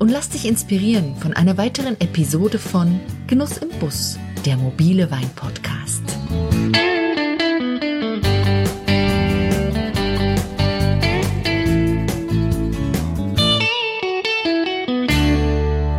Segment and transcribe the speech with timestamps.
[0.00, 6.02] und lass dich inspirieren von einer weiteren Episode von Genuss im Bus, der mobile Wein-Podcast.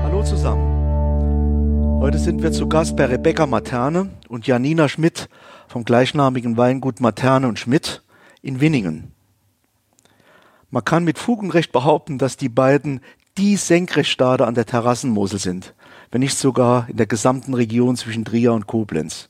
[0.03, 2.01] Hallo zusammen.
[2.01, 5.29] Heute sind wir zu Gast bei Rebecca Materne und Janina Schmidt
[5.67, 8.01] vom gleichnamigen Weingut Materne und Schmidt
[8.41, 9.11] in Winningen.
[10.71, 13.01] Man kann mit Fug und Recht behaupten, dass die beiden
[13.37, 15.73] die Senkrechtstade an der Terrassenmosel sind,
[16.11, 19.29] wenn nicht sogar in der gesamten Region zwischen Trier und Koblenz.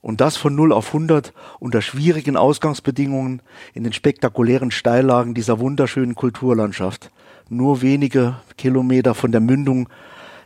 [0.00, 3.42] Und das von 0 auf 100 unter schwierigen Ausgangsbedingungen
[3.74, 7.10] in den spektakulären Steillagen dieser wunderschönen Kulturlandschaft,
[7.48, 9.88] nur wenige Kilometer von der Mündung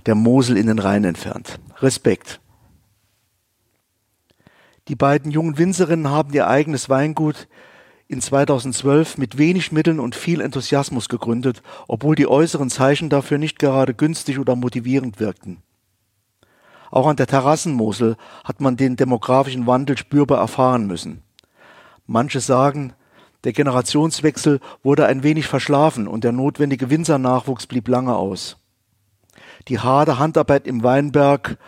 [0.07, 1.61] der Mosel in den Rhein entfernt.
[1.79, 2.41] Respekt.
[4.89, 7.47] Die beiden jungen Winzerinnen haben ihr eigenes Weingut
[8.11, 13.61] in 2012 mit wenig Mitteln und viel Enthusiasmus gegründet, obwohl die äußeren Zeichen dafür nicht
[13.61, 15.63] gerade günstig oder motivierend wirkten.
[16.91, 21.23] Auch an der Terrassenmosel hat man den demografischen Wandel spürbar erfahren müssen.
[22.09, 22.95] Manche sagen,
[23.45, 28.57] der Generationswechsel wurde ein wenig verschlafen und der notwendige Winzernachwuchs blieb lange aus.
[29.69, 31.59] Die harte Handarbeit im Weinberg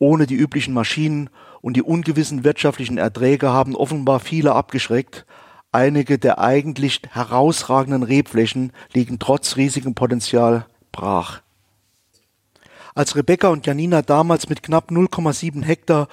[0.00, 1.30] ohne die üblichen Maschinen
[1.60, 5.26] und die ungewissen wirtschaftlichen Erträge haben offenbar viele abgeschreckt
[5.74, 11.40] Einige der eigentlich herausragenden Rebflächen liegen trotz riesigem Potenzial brach.
[12.94, 16.08] Als Rebecca und Janina damals mit knapp 0,7 Hektar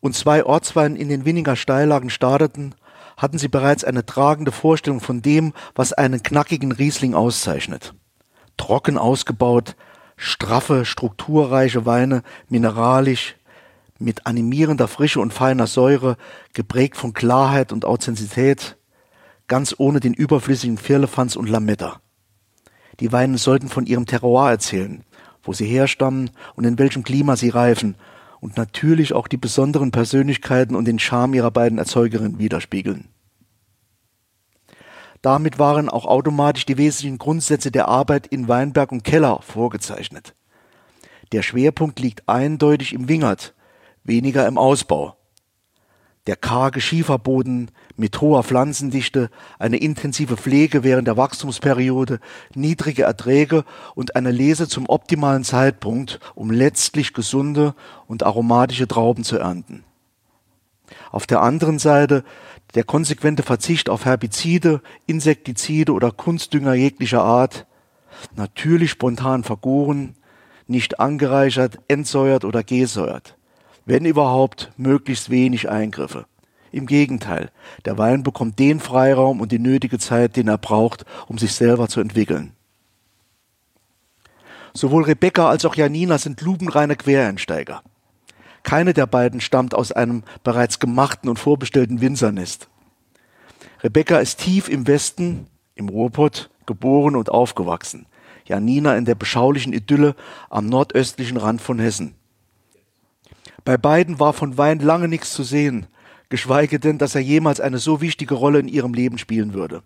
[0.00, 2.74] und zwei Ortsweinen in den Winninger Steillagen starteten,
[3.16, 7.94] hatten sie bereits eine tragende Vorstellung von dem, was einen knackigen Riesling auszeichnet.
[8.56, 9.76] Trocken ausgebaut,
[10.16, 13.36] straffe, strukturreiche Weine, mineralisch,
[14.00, 16.16] mit animierender Frische und feiner Säure,
[16.52, 18.76] geprägt von Klarheit und Authentizität,
[19.48, 22.00] ganz ohne den überflüssigen Firlefanz und Lametta.
[23.00, 25.04] Die Weine sollten von ihrem Terroir erzählen,
[25.42, 27.96] wo sie herstammen und in welchem Klima sie reifen
[28.40, 33.08] und natürlich auch die besonderen Persönlichkeiten und den Charme ihrer beiden Erzeugerinnen widerspiegeln.
[35.22, 40.34] Damit waren auch automatisch die wesentlichen Grundsätze der Arbeit in Weinberg und Keller vorgezeichnet.
[41.32, 43.54] Der Schwerpunkt liegt eindeutig im Wingert,
[44.02, 45.16] weniger im Ausbau.
[46.26, 52.18] Der karge Schieferboden mit hoher Pflanzendichte, eine intensive Pflege während der Wachstumsperiode,
[52.54, 53.64] niedrige Erträge
[53.94, 57.74] und eine Lese zum optimalen Zeitpunkt, um letztlich gesunde
[58.06, 59.84] und aromatische Trauben zu ernten.
[61.10, 62.24] Auf der anderen Seite
[62.74, 67.66] der konsequente Verzicht auf Herbizide, Insektizide oder Kunstdünger jeglicher Art,
[68.34, 70.16] natürlich spontan vergoren,
[70.66, 73.36] nicht angereichert, entsäuert oder gesäuert
[73.86, 76.26] wenn überhaupt, möglichst wenig Eingriffe.
[76.72, 77.50] Im Gegenteil,
[77.84, 81.88] der Wein bekommt den Freiraum und die nötige Zeit, den er braucht, um sich selber
[81.88, 82.52] zu entwickeln.
[84.72, 87.82] Sowohl Rebecca als auch Janina sind lupenreine Quereinsteiger.
[88.64, 92.68] Keine der beiden stammt aus einem bereits gemachten und vorbestellten Winzernest.
[93.84, 95.46] Rebecca ist tief im Westen,
[95.76, 98.06] im Ruhrpott, geboren und aufgewachsen.
[98.46, 100.16] Janina in der beschaulichen Idylle
[100.50, 102.14] am nordöstlichen Rand von Hessen.
[103.64, 105.86] Bei beiden war von Wein lange nichts zu sehen,
[106.28, 109.82] geschweige denn, dass er jemals eine so wichtige Rolle in ihrem Leben spielen würde.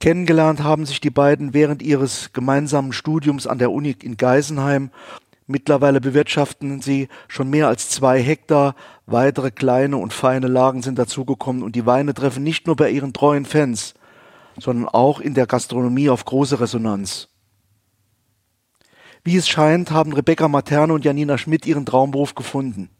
[0.00, 4.90] Kennengelernt haben sich die beiden während ihres gemeinsamen Studiums an der Uni in Geisenheim.
[5.46, 8.74] Mittlerweile bewirtschaften sie schon mehr als zwei Hektar.
[9.06, 13.14] Weitere kleine und feine Lagen sind dazugekommen und die Weine treffen nicht nur bei ihren
[13.14, 13.94] treuen Fans,
[14.58, 17.28] sondern auch in der Gastronomie auf große Resonanz.
[19.26, 22.90] Wie es scheint, haben Rebecca Materne und Janina Schmidt ihren Traumberuf gefunden.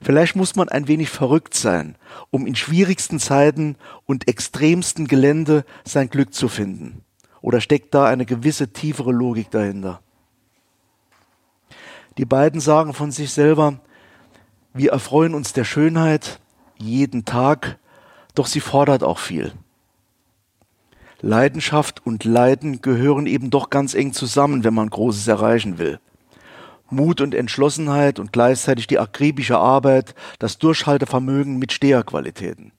[0.00, 1.98] Vielleicht muss man ein wenig verrückt sein,
[2.30, 7.02] um in schwierigsten Zeiten und extremsten Gelände sein Glück zu finden.
[7.42, 10.00] Oder steckt da eine gewisse tiefere Logik dahinter?
[12.16, 13.78] Die beiden sagen von sich selber,
[14.72, 16.40] wir erfreuen uns der Schönheit
[16.78, 17.78] jeden Tag,
[18.34, 19.52] doch sie fordert auch viel.
[21.26, 25.98] Leidenschaft und Leiden gehören eben doch ganz eng zusammen, wenn man Großes erreichen will.
[26.88, 32.70] Mut und Entschlossenheit und gleichzeitig die akribische Arbeit, das Durchhaltevermögen mit Steherqualitäten.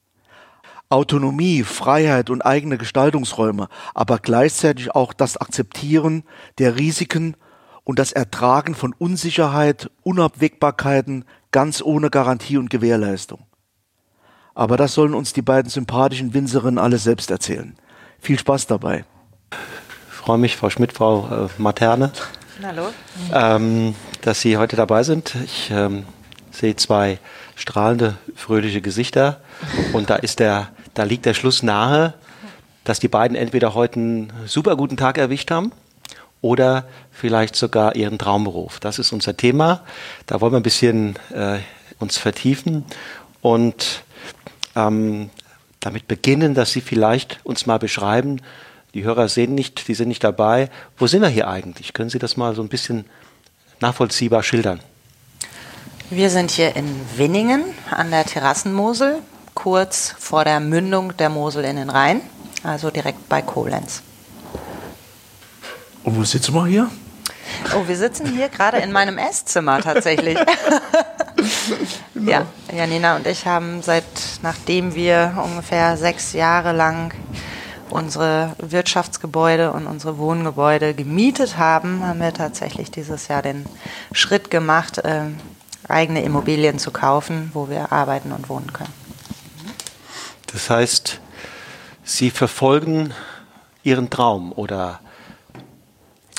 [0.90, 6.24] Autonomie, Freiheit und eigene Gestaltungsräume, aber gleichzeitig auch das Akzeptieren
[6.58, 7.36] der Risiken
[7.84, 13.42] und das Ertragen von Unsicherheit, Unabwägbarkeiten ganz ohne Garantie und Gewährleistung.
[14.56, 17.78] Aber das sollen uns die beiden sympathischen Winzerinnen alle selbst erzählen.
[18.22, 19.06] Viel Spaß dabei.
[19.52, 22.12] Ich freue mich, Frau Schmidt, Frau äh, Materne.
[22.64, 22.90] Hallo.
[23.34, 25.36] Ähm, dass Sie heute dabei sind.
[25.46, 26.06] Ich ähm,
[26.52, 27.20] sehe zwei
[27.56, 29.42] strahlende, fröhliche Gesichter
[29.94, 32.14] und da ist der, da liegt der Schluss nahe,
[32.84, 35.72] dass die beiden entweder heute einen super guten Tag erwischt haben
[36.42, 38.80] oder vielleicht sogar ihren Traumberuf.
[38.80, 39.82] Das ist unser Thema.
[40.26, 41.60] Da wollen wir ein bisschen äh,
[42.00, 42.86] uns vertiefen
[43.42, 44.04] und
[44.76, 45.30] ähm,
[45.88, 48.42] damit beginnen, dass Sie vielleicht uns mal beschreiben,
[48.94, 50.70] die Hörer sehen nicht, die sind nicht dabei.
[50.98, 51.94] Wo sind wir hier eigentlich?
[51.94, 53.06] Können Sie das mal so ein bisschen
[53.80, 54.82] nachvollziehbar schildern?
[56.10, 59.20] Wir sind hier in Winningen an der Terrassenmosel,
[59.54, 62.22] kurz vor der Mündung der Mosel in den Rhein,
[62.64, 64.02] also direkt bei Koblenz.
[66.04, 66.90] Und wo sitzen wir hier?
[67.76, 70.38] Oh, wir sitzen hier gerade in meinem Esszimmer tatsächlich.
[72.14, 72.32] genau.
[72.32, 74.06] Ja, Janina und ich haben seit,
[74.42, 77.14] nachdem wir ungefähr sechs Jahre lang
[77.90, 83.66] unsere Wirtschaftsgebäude und unsere Wohngebäude gemietet haben, haben wir tatsächlich dieses Jahr den
[84.12, 85.28] Schritt gemacht, äh,
[85.88, 88.94] eigene Immobilien zu kaufen, wo wir arbeiten und wohnen können.
[90.48, 91.20] Das heißt,
[92.04, 93.14] Sie verfolgen
[93.84, 95.00] Ihren Traum oder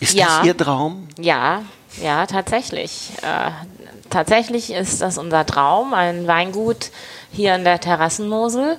[0.00, 0.38] ist ja.
[0.38, 1.08] das Ihr Traum?
[1.18, 1.62] Ja,
[2.02, 3.12] ja, tatsächlich.
[3.22, 3.50] Äh,
[4.10, 6.90] tatsächlich ist das unser Traum, ein Weingut
[7.30, 8.78] hier in der Terrassenmosel.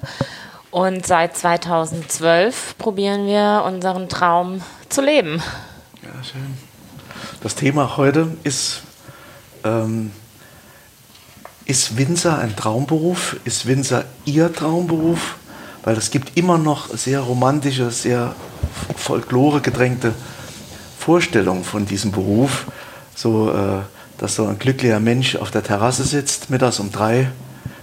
[0.72, 5.42] Und seit 2012 probieren wir unseren Traum zu leben.
[6.04, 6.58] Ja, schön.
[7.42, 8.82] Das Thema heute ist,
[9.64, 10.12] ähm,
[11.66, 13.38] ist Winzer ein Traumberuf?
[13.46, 15.38] Ist Winzer Ihr Traumberuf?
[15.84, 18.36] Weil es gibt immer noch sehr romantische, sehr
[18.96, 20.14] Folklore gedrängte
[21.00, 22.68] Vorstellung von diesem Beruf,
[23.16, 23.80] so äh,
[24.20, 27.32] dass so ein glücklicher Mensch auf der Terrasse sitzt, mittags um drei,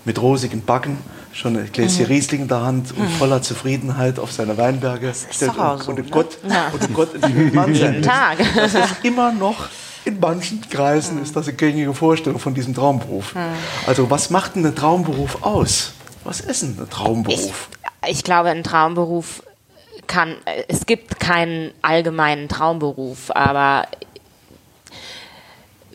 [0.04, 0.98] mit rosigen Backen,
[1.32, 2.12] schon ein Gläschen mhm.
[2.12, 3.08] Riesling in der Hand und mhm.
[3.10, 6.04] voller Zufriedenheit auf seine Weinberge stellt und, und, ne?
[6.10, 6.68] Gott, ja.
[6.72, 8.02] und Gott in den Mann sein.
[8.02, 8.38] Tag.
[8.54, 9.68] Das ist immer noch
[10.06, 13.34] in manchen Kreisen ist das eine gängige Vorstellung von diesem Traumberuf.
[13.34, 13.40] Mhm.
[13.86, 15.92] Also was macht denn ein Traumberuf aus?
[16.22, 17.68] Was ist denn ein Traumberuf?
[18.04, 19.42] Ich, ich glaube, ein Traumberuf
[20.06, 20.36] kann,
[20.68, 23.88] es gibt keinen allgemeinen Traumberuf, aber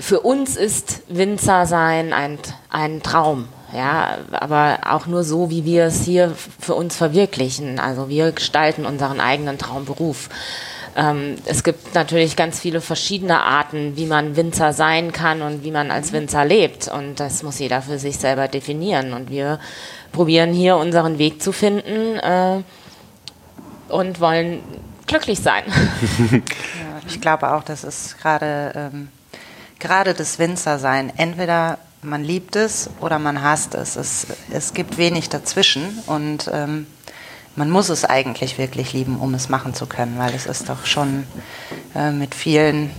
[0.02, 2.40] für uns ist Winzer sein ein,
[2.70, 3.48] ein Traum.
[3.74, 7.80] Ja, aber auch nur so, wie wir es hier für uns verwirklichen.
[7.80, 10.30] Also wir gestalten unseren eigenen Traumberuf.
[10.98, 15.72] Ähm, es gibt natürlich ganz viele verschiedene Arten, wie man Winzer sein kann und wie
[15.72, 16.90] man als Winzer lebt.
[16.90, 19.14] Und das muss jeder für sich selber definieren.
[19.14, 19.60] Und wir
[20.12, 22.18] probieren hier unseren Weg zu finden.
[22.18, 22.64] Äh,
[23.88, 24.64] und wollen
[25.06, 25.64] glücklich sein.
[26.32, 26.42] ja,
[27.08, 29.10] ich glaube auch, das ist gerade ähm,
[29.82, 31.12] gerade das Winzersein.
[31.18, 33.96] Entweder man liebt es oder man hasst es.
[33.96, 36.88] Es, es gibt wenig dazwischen und ähm,
[37.56, 40.86] man muss es eigentlich wirklich lieben, um es machen zu können, weil es ist doch
[40.86, 41.26] schon
[41.96, 42.92] äh, mit vielen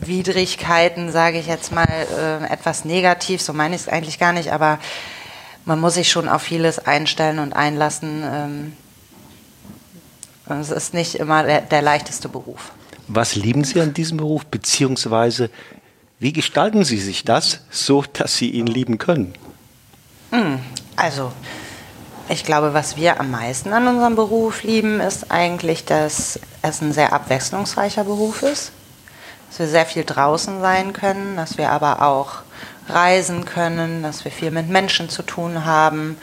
[0.00, 3.42] Widrigkeiten, sage ich jetzt mal, äh, etwas negativ.
[3.42, 4.78] So meine ich es eigentlich gar nicht, aber
[5.64, 8.22] man muss sich schon auf vieles einstellen und einlassen.
[8.24, 8.72] Ähm,
[10.48, 12.72] es ist nicht immer der, der leichteste Beruf.
[13.06, 15.50] Was lieben Sie an diesem Beruf, beziehungsweise
[16.20, 19.32] wie gestalten Sie sich das so, dass Sie ihn lieben können?
[20.30, 20.60] Hm,
[20.94, 21.32] also,
[22.28, 26.92] ich glaube, was wir am meisten an unserem Beruf lieben, ist eigentlich, dass es ein
[26.92, 28.70] sehr abwechslungsreicher Beruf ist.
[29.48, 32.42] Dass wir sehr viel draußen sein können, dass wir aber auch
[32.88, 36.18] reisen können, dass wir viel mit Menschen zu tun haben,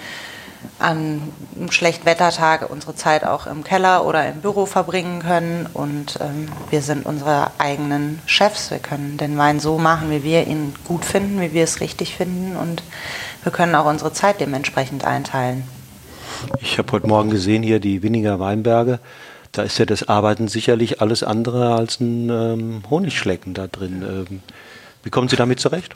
[0.80, 1.22] an
[1.56, 5.68] einem Schlechtwettertag unsere Zeit auch im Keller oder im Büro verbringen können.
[5.74, 8.72] Und ähm, wir sind unsere eigenen Chefs.
[8.72, 12.16] Wir können den Wein so machen, wie wir ihn gut finden, wie wir es richtig
[12.16, 12.56] finden.
[12.56, 12.84] Und
[13.44, 15.64] wir können auch unsere Zeit dementsprechend einteilen.
[16.62, 19.00] Ich habe heute Morgen gesehen hier die Winninger Weinberge.
[19.52, 24.04] Da ist ja das Arbeiten sicherlich alles andere als ein ähm, Honigschlecken da drin.
[24.04, 24.42] Ähm,
[25.04, 25.96] wie kommen Sie damit zurecht?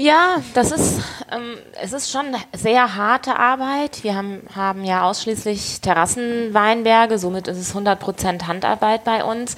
[0.00, 1.00] Ja, das ist,
[1.32, 4.04] ähm, es ist schon sehr harte Arbeit.
[4.04, 9.56] Wir haben, haben ja ausschließlich Terrassenweinberge, somit ist es 100% Handarbeit bei uns.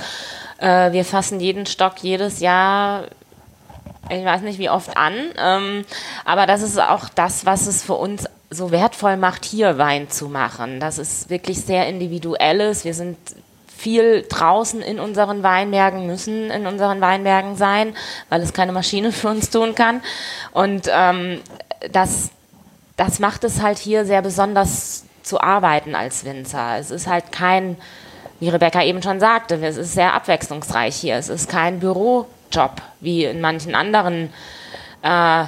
[0.56, 3.04] Äh, wir fassen jeden Stock jedes Jahr,
[4.09, 5.85] ich weiß nicht wie oft an, ähm,
[6.25, 10.28] aber das ist auch das, was es für uns so wertvoll macht, hier Wein zu
[10.30, 10.80] machen.
[10.80, 12.87] Das ist wirklich sehr individuelles.
[12.87, 13.18] Wir sind
[13.80, 17.94] viel draußen in unseren Weinbergen, müssen in unseren Weinbergen sein,
[18.28, 20.02] weil es keine Maschine für uns tun kann.
[20.52, 21.40] Und ähm,
[21.92, 22.30] das,
[22.96, 26.78] das macht es halt hier sehr besonders zu arbeiten als Winzer.
[26.78, 27.76] Es ist halt kein
[28.40, 31.16] wie Rebecca eben schon sagte, es ist sehr abwechslungsreich hier.
[31.16, 34.32] Es ist kein Bürojob wie in manchen anderen
[35.02, 35.44] äh,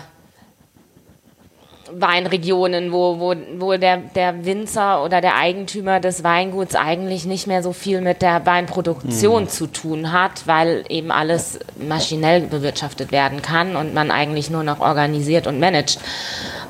[1.95, 7.63] Weinregionen, wo, wo, wo der, der Winzer oder der Eigentümer des Weinguts eigentlich nicht mehr
[7.63, 9.49] so viel mit der Weinproduktion mhm.
[9.49, 14.81] zu tun hat, weil eben alles maschinell bewirtschaftet werden kann und man eigentlich nur noch
[14.81, 15.99] organisiert und managt.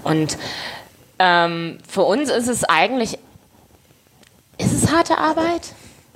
[0.05, 0.37] Und
[1.19, 3.19] ähm, für uns ist es eigentlich,
[4.59, 5.73] ist es harte Arbeit?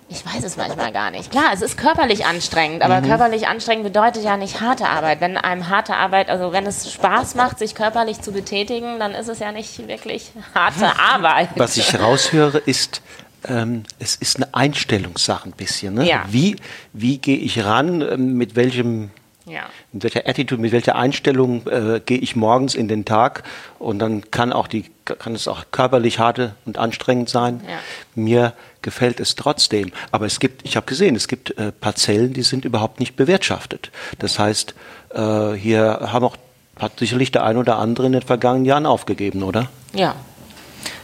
[0.09, 1.33] Ich weiß es manchmal gar nicht.
[1.33, 3.07] Klar, es ist körperlich anstrengend, aber mhm.
[3.07, 5.21] körperlich anstrengend bedeutet ja nicht harte Arbeit.
[5.21, 9.29] Wenn einem harte Arbeit, also wenn es Spaß macht, sich körperlich zu betätigen, dann ist
[9.29, 11.49] es ja nicht wirklich harte Arbeit.
[11.57, 13.03] Was ich raushöre, ist,
[13.49, 15.95] ähm, es ist eine Einstellungssache ein bisschen.
[15.95, 16.07] Ne?
[16.07, 16.25] Ja.
[16.29, 16.57] Wie,
[16.93, 19.11] wie gehe ich ran, ähm, mit welchem
[19.49, 19.63] ja.
[19.93, 23.45] Mit welcher Attitude, mit welcher Einstellung äh, gehe ich morgens in den Tag
[23.79, 27.61] und dann kann auch die, kann es auch körperlich harte und anstrengend sein.
[27.65, 27.79] Ja.
[28.17, 28.55] Mir
[28.87, 29.91] gefällt es trotzdem.
[30.13, 33.91] Aber es gibt, ich habe gesehen, es gibt äh, Parzellen, die sind überhaupt nicht bewirtschaftet.
[34.21, 34.75] Das heißt,
[35.13, 36.37] äh, hier haben auch,
[36.79, 39.69] hat sicherlich der ein oder andere in den vergangenen Jahren aufgegeben, oder?
[39.93, 40.15] Ja.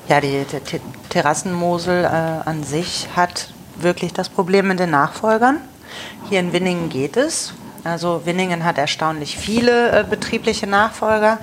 [0.09, 5.59] Ja, die, die Terrassenmosel äh, an sich hat wirklich das Problem mit den Nachfolgern.
[6.29, 7.53] Hier in Winningen geht es.
[7.83, 11.39] Also Winningen hat erstaunlich viele äh, betriebliche Nachfolger.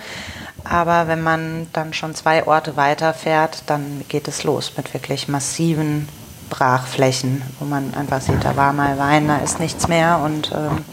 [0.64, 6.08] Aber wenn man dann schon zwei Orte weiterfährt, dann geht es los mit wirklich massiven
[6.50, 10.20] Brachflächen, wo man einfach sieht, da war mal Wein, da ist nichts mehr.
[10.24, 10.84] Und ähm,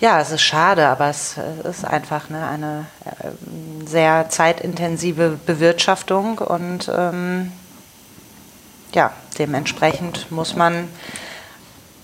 [0.00, 6.90] ja, es ist schade, aber es, ist einfach ne, eine äh, sehr zeitintensive Bewirtschaftung und
[6.94, 7.52] ähm,
[8.92, 10.88] ja, dementsprechend muss man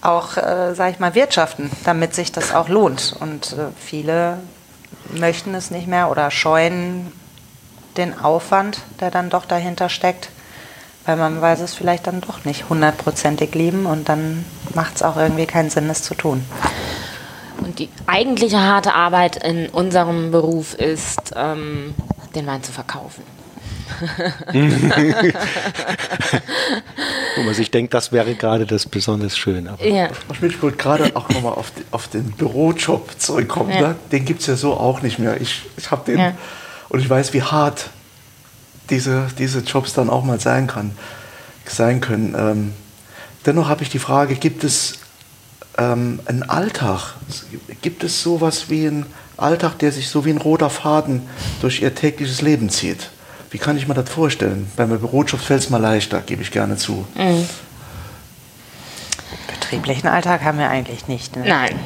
[0.03, 3.17] auch, äh, sage ich mal, wirtschaften, damit sich das auch lohnt.
[3.19, 4.39] Und äh, viele
[5.11, 7.13] möchten es nicht mehr oder scheuen
[7.97, 10.29] den Aufwand, der dann doch dahinter steckt,
[11.07, 14.45] weil man weiß es vielleicht dann doch nicht hundertprozentig lieben und dann
[14.75, 16.45] macht es auch irgendwie keinen Sinn, es zu tun.
[17.59, 21.95] Und die eigentliche harte Arbeit in unserem Beruf ist, ähm,
[22.35, 23.23] den Wein zu verkaufen.
[27.37, 29.77] Wo man sich denkt, das wäre gerade das besonders Schöne.
[29.81, 30.09] Ja.
[30.33, 33.71] Ich wollte gerade auch nochmal auf, auf den Bürojob zurückkommen.
[33.71, 33.81] Ja.
[33.81, 33.97] Ne?
[34.11, 35.41] Den gibt es ja so auch nicht mehr.
[35.41, 36.33] Ich, ich habe den ja.
[36.89, 37.91] und ich weiß, wie hart
[38.91, 40.93] diese, diese Jobs dann auch mal sein, kann,
[41.67, 42.35] sein können.
[42.37, 42.73] Ähm,
[43.45, 44.99] dennoch habe ich die Frage, gibt es
[45.79, 47.15] ähm, einen Alltag?
[47.83, 51.23] Gibt es sowas wie einen Alltag, der sich so wie ein roter Faden
[51.61, 53.11] durch ihr tägliches Leben zieht?
[53.51, 54.71] Wie kann ich mir das vorstellen?
[54.77, 57.07] Beim Bürojob fällt es mal leichter, gebe ich gerne zu.
[57.15, 57.49] Mhm.
[59.47, 61.37] Betrieblichen Alltag haben wir eigentlich nicht.
[61.37, 61.45] Ne?
[61.47, 61.79] Nein.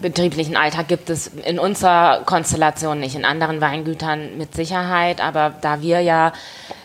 [0.00, 3.14] Betrieblichen Alltag gibt es in unserer Konstellation nicht.
[3.14, 6.32] In anderen Weingütern mit Sicherheit, aber da wir ja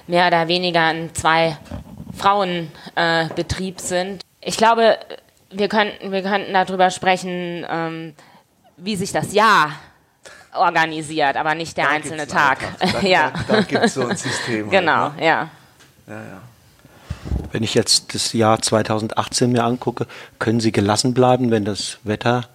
[0.07, 4.97] mehr oder weniger ein Zwei-Frauen-Betrieb äh, sind, ich glaube,
[5.51, 8.15] wir könnten, wir könnten darüber sprechen, ähm,
[8.77, 9.73] wie sich das Jahr
[10.55, 12.59] organisiert, aber nicht der da einzelne Tag.
[12.79, 13.31] Da, ja.
[13.47, 14.69] da, da gibt es so ein System.
[14.69, 15.25] genau, halt, ne?
[15.25, 15.49] ja.
[16.07, 16.41] ja, ja.
[17.51, 20.07] Wenn ich jetzt das Jahr 2018 mir angucke,
[20.39, 22.49] können Sie gelassen bleiben, wenn das Wetter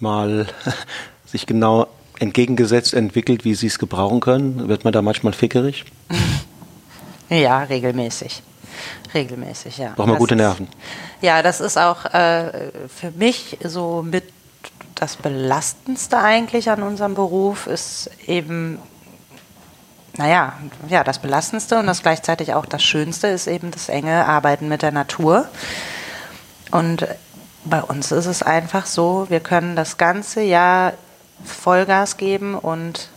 [0.00, 0.46] mal
[1.26, 1.86] sich genau
[2.18, 4.68] entgegengesetzt entwickelt, wie Sie es gebrauchen können?
[4.68, 5.84] Wird man da manchmal fickerig?
[7.32, 8.42] Ja, regelmäßig.
[9.14, 9.92] Regelmäßig, ja.
[9.94, 10.66] Braucht man gute Nerven.
[10.66, 14.24] Ist, ja, das ist auch äh, für mich so mit
[15.00, 18.78] das Belastendste eigentlich an unserem Beruf ist eben,
[20.16, 20.52] naja,
[20.88, 24.82] ja, das Belastendste und das gleichzeitig auch das Schönste ist eben das enge Arbeiten mit
[24.82, 25.48] der Natur.
[26.70, 27.06] Und
[27.64, 30.94] bei uns ist es einfach so, wir können das ganze Jahr
[31.44, 33.08] Vollgas geben und,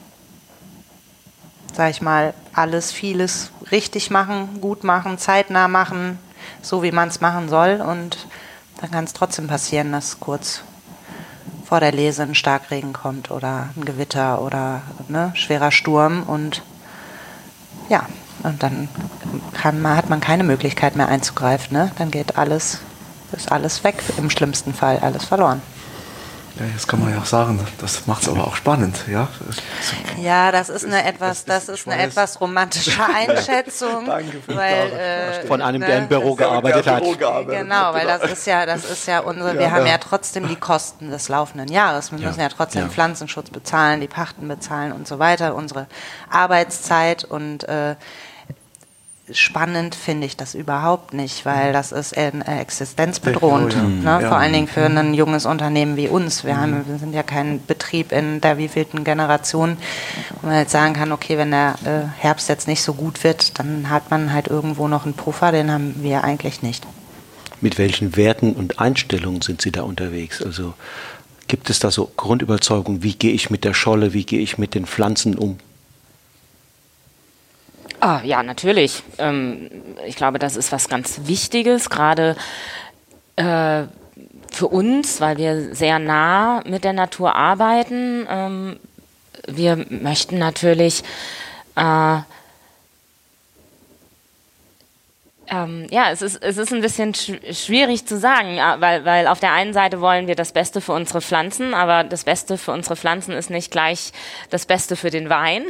[1.73, 6.19] sag ich mal, alles, vieles richtig machen, gut machen, zeitnah machen,
[6.61, 7.81] so wie man es machen soll.
[7.81, 8.27] Und
[8.79, 10.61] dann kann es trotzdem passieren, dass kurz
[11.65, 16.61] vor der Lese ein Starkregen kommt oder ein Gewitter oder ne, schwerer Sturm und
[17.89, 18.07] ja,
[18.43, 18.89] und dann
[19.63, 21.75] man, hat man keine Möglichkeit mehr einzugreifen.
[21.75, 21.91] Ne?
[21.97, 22.79] Dann geht alles,
[23.33, 25.61] ist alles weg, im schlimmsten Fall alles verloren.
[26.59, 29.27] Ja, jetzt kann man ja auch sagen, das macht es aber auch spannend, ja.
[30.21, 35.47] Ja, das ist eine etwas, das ist eine etwas romantische Einschätzung, Danke für weil äh,
[35.47, 37.03] von einem, der im Büro gearbeitet hat.
[37.47, 39.57] Genau, weil das ist ja, das ist ja unsere.
[39.57, 42.11] Wir haben ja trotzdem die Kosten des laufenden Jahres.
[42.11, 45.87] Wir müssen ja trotzdem Pflanzenschutz bezahlen, die Pachten bezahlen und so weiter, unsere
[46.29, 47.95] Arbeitszeit und äh,
[49.31, 54.03] spannend finde ich das überhaupt nicht, weil das ist äh, existenzbedrohend.
[54.03, 54.03] Ne?
[54.03, 54.19] Ja.
[54.19, 56.43] Vor allen Dingen für ein junges Unternehmen wie uns.
[56.43, 59.77] Wir, haben, wir sind ja kein Betrieb in der wievielten Generation,
[60.41, 63.59] wo man jetzt sagen kann, okay, wenn der äh, Herbst jetzt nicht so gut wird,
[63.59, 66.85] dann hat man halt irgendwo noch einen Puffer, den haben wir eigentlich nicht.
[67.61, 70.43] mit welchen Werten und Einstellungen sind Sie da unterwegs?
[70.43, 70.73] Also
[71.47, 74.75] gibt es da so Grundüberzeugungen, wie gehe ich mit der Scholle, wie gehe ich mit
[74.75, 75.57] den Pflanzen um?
[78.05, 79.01] Ah, ja, natürlich.
[79.17, 79.69] Ähm,
[80.05, 82.35] ich glaube, das ist was ganz Wichtiges, gerade
[83.37, 83.83] äh,
[84.51, 88.27] für uns, weil wir sehr nah mit der Natur arbeiten.
[88.29, 88.79] Ähm,
[89.47, 91.01] wir möchten natürlich
[91.77, 92.17] äh,
[95.53, 99.39] Ähm, ja, es ist, es ist ein bisschen sch schwierig zu sagen, weil, weil auf
[99.39, 102.95] der einen Seite wollen wir das Beste für unsere Pflanzen, aber das Beste für unsere
[102.95, 104.11] Pflanzen ist nicht gleich
[104.49, 105.63] das Beste für den Wein.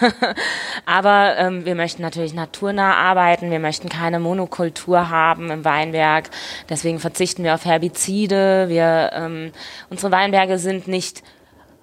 [0.86, 6.30] aber ähm, wir möchten natürlich naturnah arbeiten, wir möchten keine Monokultur haben im Weinberg,
[6.68, 8.66] deswegen verzichten wir auf Herbizide.
[8.68, 9.52] Wir, ähm,
[9.88, 11.22] unsere Weinberge sind nicht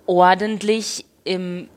[0.08, 1.70] ordentlich im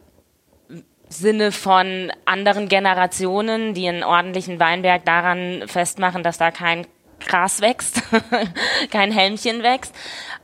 [1.08, 6.86] Sinne von anderen Generationen, die einen ordentlichen Weinberg daran festmachen, dass da kein
[7.26, 8.02] Gras wächst,
[8.90, 9.94] kein Helmchen wächst.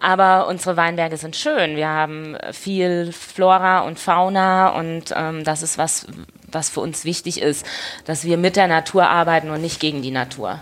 [0.00, 1.76] Aber unsere Weinberge sind schön.
[1.76, 6.06] Wir haben viel Flora und Fauna und ähm, das ist was,
[6.50, 7.64] was für uns wichtig ist,
[8.04, 10.60] dass wir mit der Natur arbeiten und nicht gegen die Natur.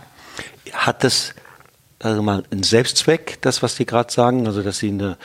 [0.72, 1.34] Hat das
[1.98, 5.16] also mal einen Selbstzweck, das, was Sie gerade sagen, also dass Sie eine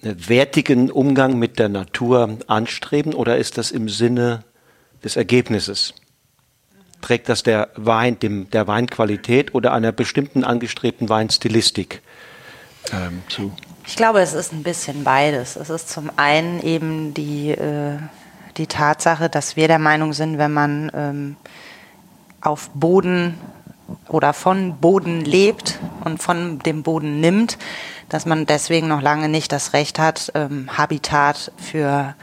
[0.00, 4.44] wertigen Umgang mit der Natur anstreben oder ist das im Sinne
[5.02, 5.94] des Ergebnisses?
[7.00, 12.02] Trägt das der Wein, dem, der Weinqualität oder einer bestimmten angestrebten Weinstilistik
[12.92, 13.52] ähm, zu?
[13.86, 15.56] Ich glaube, es ist ein bisschen beides.
[15.56, 17.98] Es ist zum einen eben die, äh,
[18.56, 21.36] die Tatsache, dass wir der Meinung sind, wenn man ähm,
[22.40, 23.38] auf Boden
[24.08, 27.58] oder von Boden lebt und von dem Boden nimmt,
[28.08, 32.14] dass man deswegen noch lange nicht das Recht hat, ähm, Habitat für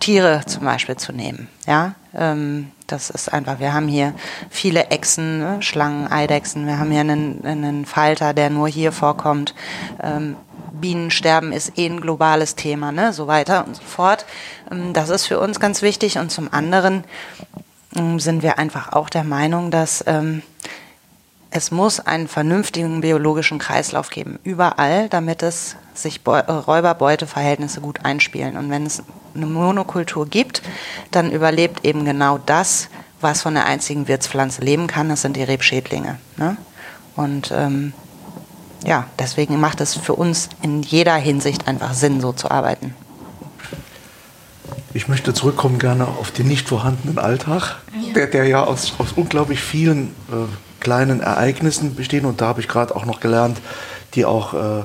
[0.00, 1.48] Tiere zum Beispiel zu nehmen.
[1.66, 4.12] Ja, ähm, das ist einfach, wir haben hier
[4.50, 5.62] viele Echsen, ne?
[5.62, 9.54] Schlangen, Eidechsen, wir haben hier einen, einen Falter, der nur hier vorkommt.
[10.02, 10.36] Ähm,
[10.72, 13.12] Bienensterben ist eh ein globales Thema, ne?
[13.12, 14.26] so weiter und so fort.
[14.70, 17.04] Ähm, das ist für uns ganz wichtig und zum anderen
[17.96, 20.42] ähm, sind wir einfach auch der Meinung, dass ähm,
[21.54, 28.56] es muss einen vernünftigen biologischen Kreislauf geben, überall, damit es sich äh, Räuber-Beute-Verhältnisse gut einspielen.
[28.56, 29.04] Und wenn es
[29.36, 30.62] eine Monokultur gibt,
[31.12, 32.88] dann überlebt eben genau das,
[33.20, 36.18] was von der einzigen Wirtspflanze leben kann, das sind die Rebschädlinge.
[36.36, 36.56] Ne?
[37.14, 37.92] Und ähm,
[38.84, 42.96] ja, deswegen macht es für uns in jeder Hinsicht einfach Sinn, so zu arbeiten.
[44.92, 47.76] Ich möchte zurückkommen gerne auf den nicht vorhandenen Alltag.
[48.16, 50.46] Der, der ja aus, aus unglaublich vielen äh,
[50.84, 53.58] kleinen Ereignissen bestehen und da habe ich gerade auch noch gelernt,
[54.14, 54.84] die auch äh,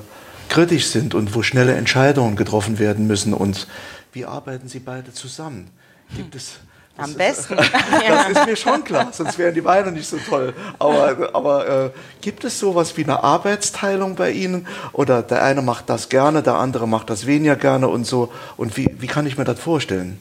[0.50, 3.36] kritisch sind und wo schnelle Entscheidungen getroffen werden müssen.
[3.36, 3.68] Und
[4.12, 5.70] wie arbeiten Sie beide zusammen?
[6.16, 6.54] Gibt es
[7.00, 7.58] am besten.
[7.58, 7.72] Ist,
[8.10, 10.54] das ist mir schon klar, sonst wären die Weine nicht so toll.
[10.78, 11.90] Aber, aber äh,
[12.22, 14.68] gibt es sowas wie eine Arbeitsteilung bei Ihnen?
[14.92, 18.32] Oder der eine macht das gerne, der andere macht das weniger gerne und so?
[18.58, 20.20] Und wie, wie kann ich mir das vorstellen?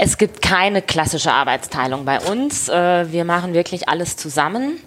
[0.00, 2.68] Es gibt keine klassische Arbeitsteilung bei uns.
[2.68, 4.78] Äh, wir machen wirklich alles zusammen.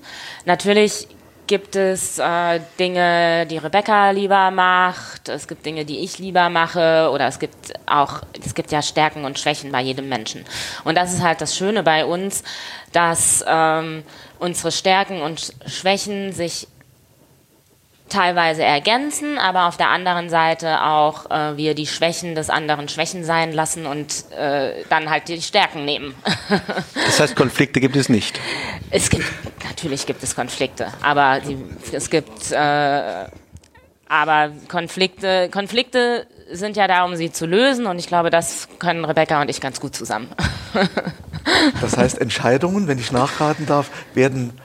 [0.46, 1.08] Natürlich
[1.48, 7.10] gibt es äh, Dinge, die Rebecca lieber macht, es gibt Dinge, die ich lieber mache
[7.14, 10.46] oder es gibt auch, es gibt ja Stärken und Schwächen bei jedem Menschen.
[10.86, 12.44] Und das ist halt das Schöne bei uns,
[12.94, 14.04] dass ähm,
[14.40, 16.70] unsere Stärken und Schwächen sich
[18.12, 23.24] teilweise ergänzen, aber auf der anderen Seite auch äh, wir die Schwächen des anderen Schwächen
[23.24, 26.14] sein lassen und äh, dann halt die Stärken nehmen.
[26.94, 28.40] das heißt, Konflikte gibt es nicht?
[28.90, 29.26] Es gibt,
[29.64, 31.58] natürlich gibt es Konflikte, aber die,
[31.92, 33.26] es gibt, äh,
[34.08, 39.06] aber Konflikte, Konflikte sind ja da, um sie zu lösen und ich glaube, das können
[39.06, 40.30] Rebecca und ich ganz gut zusammen.
[41.82, 44.60] das heißt, Entscheidungen, wenn ich nachraten darf, werden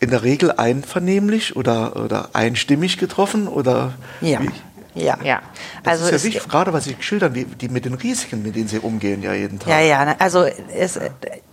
[0.00, 3.48] in der Regel einvernehmlich oder, oder einstimmig getroffen?
[3.48, 4.40] Oder ja.
[4.40, 4.50] Wie?
[4.94, 5.40] Ja, ja.
[5.84, 8.56] Das also ist ja wichtig, gerade was Sie schildern, wie, die mit den Risiken, mit
[8.56, 9.68] denen Sie umgehen, ja jeden Tag.
[9.68, 10.16] Ja, ja.
[10.18, 10.98] Also es,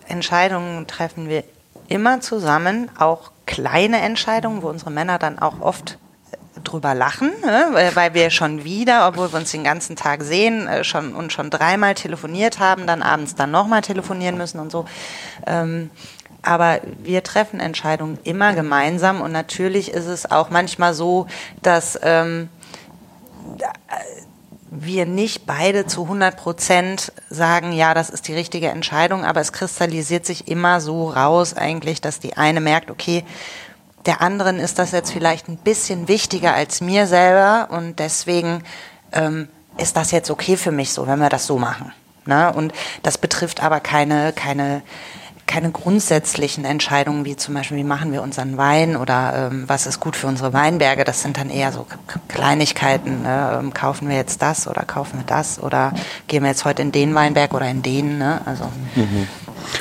[0.08, 1.44] Entscheidungen treffen wir
[1.88, 5.98] immer zusammen, auch kleine Entscheidungen, wo unsere Männer dann auch oft
[6.32, 7.92] äh, drüber lachen, ne?
[7.94, 11.50] weil wir schon wieder, obwohl wir uns den ganzen Tag sehen, äh, schon und schon
[11.50, 14.86] dreimal telefoniert haben, dann abends dann nochmal telefonieren müssen und so.
[15.46, 15.92] Ähm,
[16.48, 21.28] aber wir treffen Entscheidungen immer gemeinsam und natürlich ist es auch manchmal so,
[21.62, 22.50] dass ähm,
[24.70, 29.52] wir nicht beide zu 100 Prozent sagen, ja, das ist die richtige Entscheidung, aber es
[29.52, 33.24] kristallisiert sich immer so raus eigentlich, dass die eine merkt, okay,
[34.06, 38.64] der anderen ist das jetzt vielleicht ein bisschen wichtiger als mir selber und deswegen
[39.12, 41.92] ähm, ist das jetzt okay für mich so, wenn wir das so machen.
[42.26, 42.52] Ne?
[42.54, 44.82] Und das betrifft aber keine, keine
[45.58, 50.00] keine grundsätzlichen Entscheidungen, wie zum Beispiel, wie machen wir unseren Wein oder ähm, was ist
[50.00, 51.04] gut für unsere Weinberge.
[51.04, 51.88] Das sind dann eher so
[52.28, 53.24] Kleinigkeiten.
[53.24, 53.58] Ne?
[53.60, 55.94] Ähm, kaufen wir jetzt das oder kaufen wir das oder
[56.28, 58.20] gehen wir jetzt heute in den Weinberg oder in den.
[58.20, 58.40] Ne?
[58.46, 58.66] Also.
[58.94, 59.28] Mhm.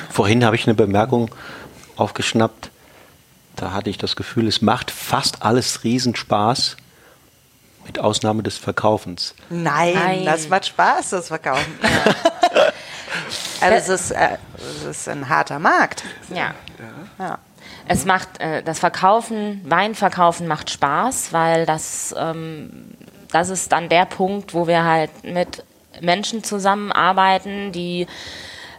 [0.09, 1.29] Vorhin habe ich eine Bemerkung
[1.97, 2.71] aufgeschnappt.
[3.55, 6.79] Da hatte ich das Gefühl, es macht fast alles Riesenspaß,
[7.87, 9.35] mit Ausnahme des Verkaufens.
[9.51, 10.25] Nein, Nein.
[10.25, 11.79] das macht Spaß, das Verkaufen.
[13.61, 16.05] also es ist, äh, es ist ein harter Markt.
[16.29, 16.55] Ja.
[17.19, 17.39] ja.
[17.89, 22.95] Es macht äh, das Verkaufen, Weinverkaufen macht Spaß, weil das, ähm,
[23.31, 25.65] das ist dann der Punkt, wo wir halt mit
[26.01, 28.07] Menschen zusammenarbeiten, die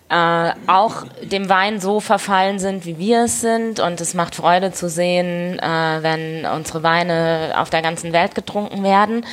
[0.09, 3.79] äh, auch dem Wein so verfallen sind, wie wir es sind.
[3.79, 8.83] Und es macht Freude zu sehen, äh, wenn unsere Weine auf der ganzen Welt getrunken
[8.83, 9.25] werden.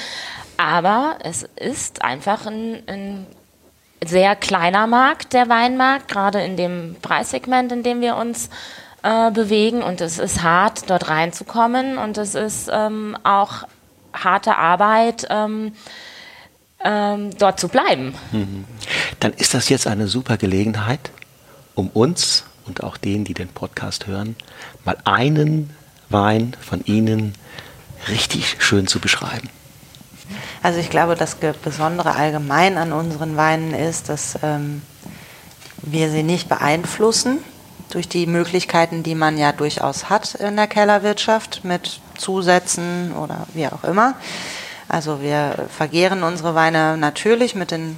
[0.56, 3.26] Aber es ist einfach ein, ein
[4.08, 8.50] sehr kleiner Markt, der Weinmarkt, gerade in dem Preissegment, in dem wir uns
[9.02, 9.82] äh, bewegen.
[9.82, 11.98] Und es ist hart, dort reinzukommen.
[11.98, 13.64] Und es ist ähm, auch
[14.12, 15.72] harte Arbeit, ähm,
[16.84, 18.14] ähm, dort zu bleiben.
[18.32, 18.64] Mhm.
[19.20, 21.10] Dann ist das jetzt eine super Gelegenheit,
[21.74, 24.36] um uns und auch denen, die den Podcast hören,
[24.84, 25.70] mal einen
[26.08, 27.34] Wein von Ihnen
[28.08, 29.48] richtig schön zu beschreiben.
[30.62, 34.82] Also ich glaube, das Besondere allgemein an unseren Weinen ist, dass ähm,
[35.82, 37.38] wir sie nicht beeinflussen
[37.90, 43.66] durch die Möglichkeiten, die man ja durchaus hat in der Kellerwirtschaft mit Zusätzen oder wie
[43.66, 44.14] auch immer.
[44.88, 47.96] Also wir vergehren unsere Weine natürlich mit den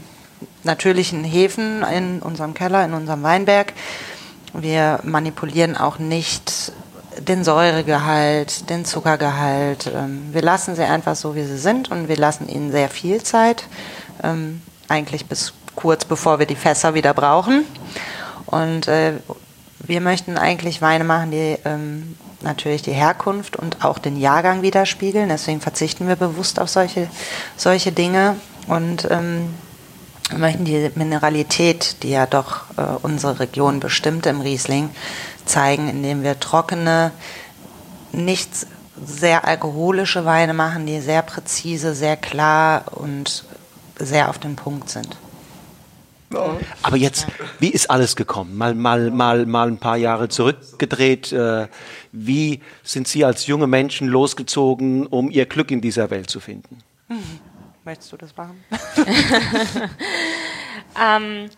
[0.65, 3.73] natürlichen Hefen in unserem Keller, in unserem Weinberg.
[4.53, 6.73] Wir manipulieren auch nicht
[7.21, 9.91] den Säuregehalt, den Zuckergehalt.
[9.95, 13.23] Ähm, wir lassen sie einfach so, wie sie sind und wir lassen ihnen sehr viel
[13.23, 13.65] Zeit,
[14.23, 17.65] ähm, eigentlich bis kurz bevor wir die Fässer wieder brauchen.
[18.47, 19.15] Und äh,
[19.81, 25.29] wir möchten eigentlich Weine machen, die ähm, natürlich die Herkunft und auch den Jahrgang widerspiegeln.
[25.29, 27.09] Deswegen verzichten wir bewusst auf solche,
[27.57, 28.37] solche Dinge
[28.69, 29.09] und
[30.35, 34.91] möchten die Mineralität, die ja doch äh, unsere Region bestimmt im Riesling,
[35.47, 37.13] zeigen, indem wir trockene,
[38.13, 38.51] nicht
[39.05, 43.45] sehr alkoholische Weine machen, die sehr präzise, sehr klar und
[43.99, 45.17] sehr auf den Punkt sind.
[46.83, 47.27] Aber jetzt,
[47.61, 48.57] wie ist alles gekommen?
[48.57, 51.33] Mal, mal, mal, mal ein paar Jahre zurückgedreht.
[51.33, 51.69] Äh,
[52.13, 56.79] wie sind Sie als junge Menschen losgezogen, um Ihr Glück in dieser Welt zu finden?
[57.85, 58.65] Möchtest du das machen?
[61.01, 61.49] ähm,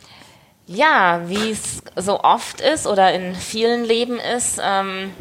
[0.68, 5.12] ja, wie es so oft ist oder in vielen Leben ist, ähm,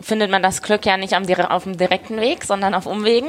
[0.00, 3.28] findet man das Glück ja nicht auf dem direkten Weg, sondern auf Umwegen.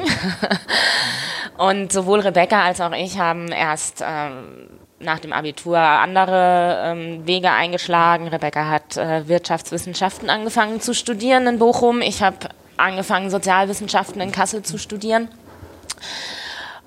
[1.58, 7.50] Und sowohl Rebecca als auch ich haben erst ähm, nach dem Abitur andere ähm, Wege
[7.50, 8.28] eingeschlagen.
[8.28, 12.00] Rebecca hat äh, Wirtschaftswissenschaften angefangen zu studieren in Bochum.
[12.00, 15.28] Ich habe angefangen, Sozialwissenschaften in Kassel zu studieren.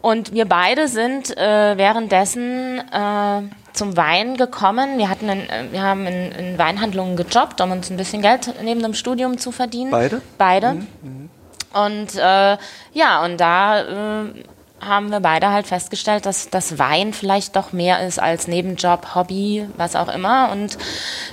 [0.01, 3.41] Und wir beide sind äh, währenddessen äh,
[3.73, 4.97] zum Wein gekommen.
[4.97, 8.53] Wir, hatten in, äh, wir haben in, in, Weinhandlungen gejobbt, um uns ein bisschen Geld
[8.63, 9.91] neben dem Studium zu verdienen.
[9.91, 10.21] Beide?
[10.37, 10.73] Beide.
[10.73, 10.87] Mhm.
[11.01, 11.29] mhm.
[11.71, 12.57] Und äh,
[12.93, 14.33] ja, und da äh,
[14.81, 19.67] haben wir beide halt festgestellt, dass das Wein vielleicht doch mehr ist als Nebenjob, Hobby,
[19.77, 20.51] was auch immer.
[20.51, 20.77] Und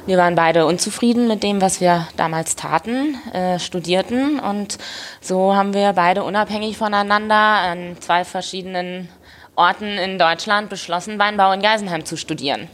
[0.06, 4.38] wir waren beide unzufrieden mit dem, was wir damals taten, äh, studierten.
[4.38, 4.78] Und
[5.20, 9.08] so haben wir beide unabhängig voneinander an zwei verschiedenen
[9.54, 12.68] Orten in Deutschland beschlossen, Weinbau in Geisenheim zu studieren.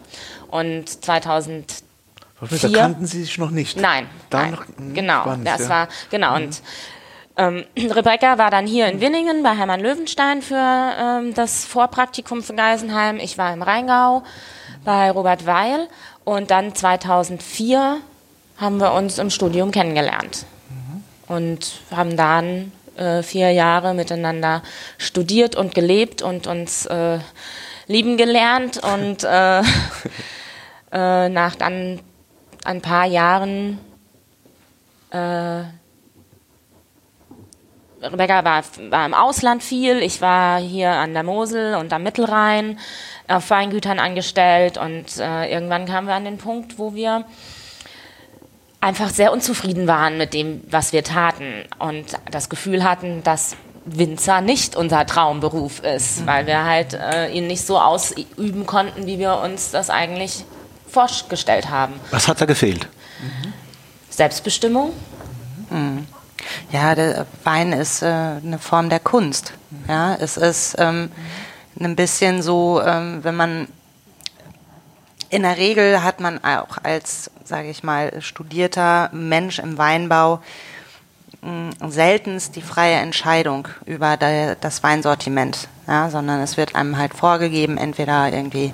[0.51, 1.85] Und 2000
[2.51, 3.77] da kannten Sie sich noch nicht.
[3.77, 4.51] Nein, da nein.
[4.51, 5.37] Noch, hm, genau.
[5.45, 6.45] Das war genau mhm.
[6.45, 6.63] und
[7.37, 12.55] ähm, Rebecca war dann hier in Winningen bei Hermann Löwenstein für ähm, das Vorpraktikum für
[12.55, 13.19] Geisenheim.
[13.19, 14.23] Ich war im Rheingau
[14.85, 15.89] bei Robert Weil
[16.25, 17.99] und dann 2004
[18.59, 21.35] haben wir uns im Studium kennengelernt mhm.
[21.35, 24.63] und haben dann äh, vier Jahre miteinander
[24.99, 27.19] studiert und gelebt und uns äh,
[27.87, 29.61] lieben gelernt und äh,
[30.93, 32.01] äh nach dann
[32.65, 33.79] ein paar Jahren
[35.11, 35.63] äh,
[38.03, 42.79] Rebecca war, war im Ausland viel, ich war hier an der Mosel und am Mittelrhein
[43.29, 47.25] auf Weingütern angestellt und äh, irgendwann kamen wir an den Punkt, wo wir
[48.81, 54.41] einfach sehr unzufrieden waren mit dem, was wir taten und das Gefühl hatten, dass Winzer
[54.41, 56.27] nicht unser Traumberuf ist, mhm.
[56.27, 60.45] weil wir halt äh, ihn nicht so ausüben konnten, wie wir uns das eigentlich
[60.89, 61.95] vorgestellt haben.
[62.11, 62.89] Was hat da gefehlt?
[63.21, 63.53] Mhm.
[64.11, 64.93] Selbstbestimmung.
[65.71, 66.07] Mhm.
[66.71, 69.53] Ja, der Wein ist äh, eine Form der Kunst.
[69.89, 71.11] Ja, es ist ähm,
[71.81, 73.69] ein bisschen so, ähm, wenn man
[75.29, 80.43] in der Regel hat man auch als, sage ich mal, studierter Mensch im Weinbau
[81.89, 88.33] seltenst die freie Entscheidung über das Weinsortiment, ja, sondern es wird einem halt vorgegeben, entweder
[88.33, 88.73] irgendwie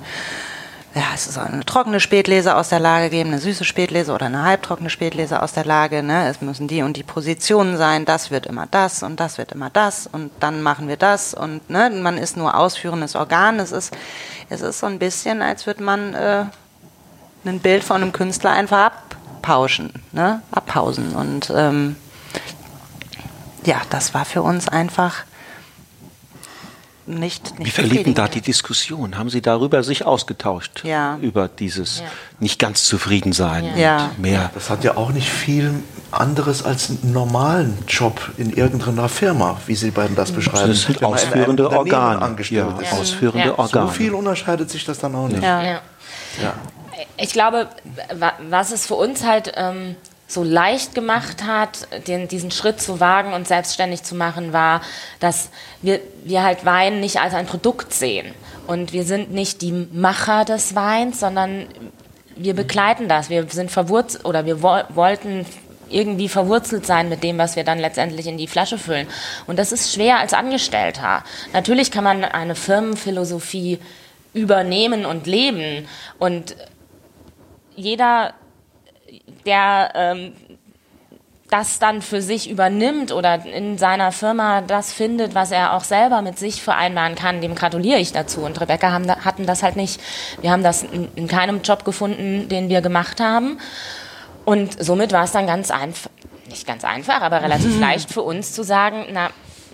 [0.95, 4.43] ja, es soll eine trockene Spätlese aus der Lage geben, eine süße Spätlese oder eine
[4.43, 6.01] halbtrockene Spätlese aus der Lage.
[6.01, 6.27] Ne?
[6.27, 9.69] Es müssen die und die Positionen sein, das wird immer das und das wird immer
[9.69, 13.59] das und dann machen wir das und ne, man ist nur ausführendes Organ.
[13.59, 13.95] Es ist,
[14.49, 16.45] es ist so ein bisschen, als würde man äh,
[17.45, 20.41] ein Bild von einem Künstler einfach abpauschen, ne?
[20.51, 21.13] abpausen.
[21.13, 21.97] Und ähm,
[23.63, 25.23] ja, das war für uns einfach
[27.09, 29.17] nicht, nicht Wie verliefen da die Diskussion?
[29.17, 30.83] Haben Sie darüber sich ausgetauscht?
[30.83, 31.17] Ja.
[31.21, 32.05] Über dieses ja.
[32.39, 34.11] nicht ganz zufrieden sein ja.
[34.17, 34.51] mehr?
[34.53, 35.73] Das hat ja auch nicht viel
[36.11, 40.69] anderes als einen normalen Job in irgendeiner Firma, wie Sie beiden das beschreiben.
[40.69, 42.35] Das sind ausführende Organe.
[42.49, 42.77] Ja.
[42.91, 43.87] Ausführende Organe.
[43.87, 45.43] So viel unterscheidet sich das dann auch nicht.
[45.43, 45.81] Ja.
[47.17, 47.67] Ich glaube,
[48.49, 49.95] was es für uns halt ähm,
[50.29, 54.81] so leicht gemacht hat, den, diesen Schritt zu wagen und selbstständig zu machen, war,
[55.19, 55.49] dass
[55.81, 58.33] wir, wir halt Wein nicht als ein Produkt sehen.
[58.67, 61.65] Und wir sind nicht die Macher des Weins, sondern
[62.35, 63.31] wir begleiten das.
[63.31, 65.47] Wir sind verwurzelt oder wir wo wollten
[65.89, 69.07] irgendwie verwurzelt sein mit dem, was wir dann letztendlich in die Flasche füllen.
[69.47, 71.23] Und das ist schwer als Angestellter.
[71.53, 73.79] Natürlich kann man eine Firmenphilosophie
[74.35, 75.87] übernehmen und leben.
[76.19, 76.55] Und
[77.75, 78.35] jeder
[79.45, 80.33] der ähm,
[81.49, 86.21] das dann für sich übernimmt oder in seiner Firma das findet, was er auch selber
[86.21, 88.41] mit sich vereinbaren kann, dem gratuliere ich dazu.
[88.41, 89.99] Und Rebecca haben, hatten das halt nicht.
[90.41, 93.59] Wir haben das in, in keinem Job gefunden, den wir gemacht haben.
[94.45, 96.11] Und somit war es dann ganz einfach,
[96.49, 99.29] nicht ganz einfach, aber relativ leicht für uns zu sagen, na,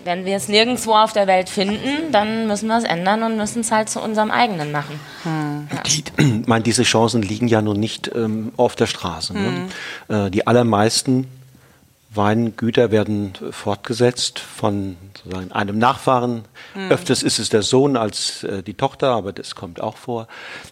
[0.06, 3.60] wenn wir es nirgendwo auf der Welt finden, dann müssen wir es ändern und müssen
[3.60, 4.98] es halt zu unserem eigenen machen.
[5.24, 5.68] Hm.
[5.86, 6.04] Die,
[6.40, 9.34] ich meine, diese Chancen liegen ja nun nicht ähm, auf der Straße.
[9.34, 9.46] Ne?
[9.46, 9.68] Hm.
[10.08, 10.26] Ne?
[10.26, 11.26] Äh, die allermeisten
[12.14, 16.44] Weingüter werden fortgesetzt von sozusagen einem Nachfahren.
[16.74, 16.90] Hm.
[16.90, 20.28] Öfters ist es der Sohn als äh, die Tochter, aber das kommt auch vor.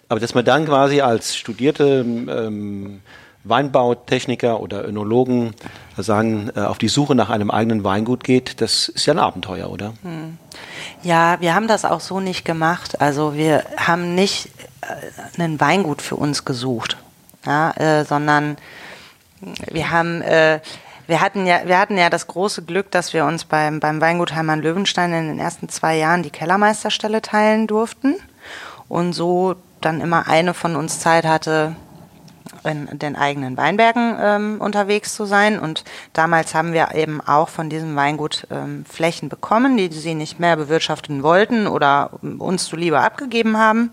[0.08, 3.00] Aber dass man dann quasi als studierte ähm,
[3.44, 5.54] Weinbautechniker oder Önologen
[5.96, 9.70] sagen, äh, auf die Suche nach einem eigenen Weingut geht, das ist ja ein Abenteuer,
[9.70, 9.94] oder?
[10.02, 10.38] Hm.
[11.02, 13.00] Ja, wir haben das auch so nicht gemacht.
[13.00, 16.96] Also wir haben nicht äh, ein Weingut für uns gesucht,
[17.44, 18.56] ja, äh, sondern
[19.70, 20.60] wir haben äh,
[21.06, 24.34] wir hatten ja, wir hatten ja das große Glück, dass wir uns beim, beim Weingut
[24.34, 28.16] Heimann Löwenstein in den ersten zwei Jahren die Kellermeisterstelle teilen durften
[28.88, 31.76] und so dann immer eine von uns Zeit hatte,
[32.64, 35.58] in den eigenen Weinbergen ähm, unterwegs zu sein.
[35.58, 40.40] Und damals haben wir eben auch von diesem Weingut ähm, Flächen bekommen, die sie nicht
[40.40, 43.90] mehr bewirtschaften wollten oder uns zuliebe abgegeben haben.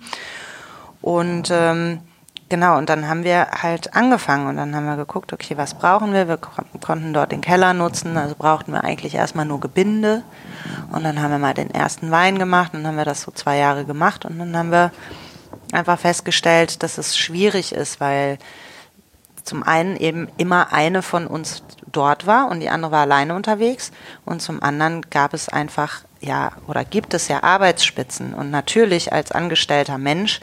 [1.02, 2.00] Und ähm,
[2.50, 6.14] genau, und dann haben wir halt angefangen und dann haben wir geguckt, okay, was brauchen
[6.14, 6.28] wir?
[6.28, 10.24] Wir konnten dort den Keller nutzen, also brauchten wir eigentlich erstmal nur Gebinde.
[10.92, 13.32] Und dann haben wir mal den ersten Wein gemacht und dann haben wir das so
[13.32, 14.92] zwei Jahre gemacht und dann haben wir
[15.72, 18.38] einfach festgestellt, dass es schwierig ist, weil
[19.44, 23.92] zum einen eben immer eine von uns dort war und die andere war alleine unterwegs.
[24.26, 28.34] Und zum anderen gab es einfach ja oder gibt es ja Arbeitsspitzen.
[28.34, 30.40] Und natürlich als angestellter Mensch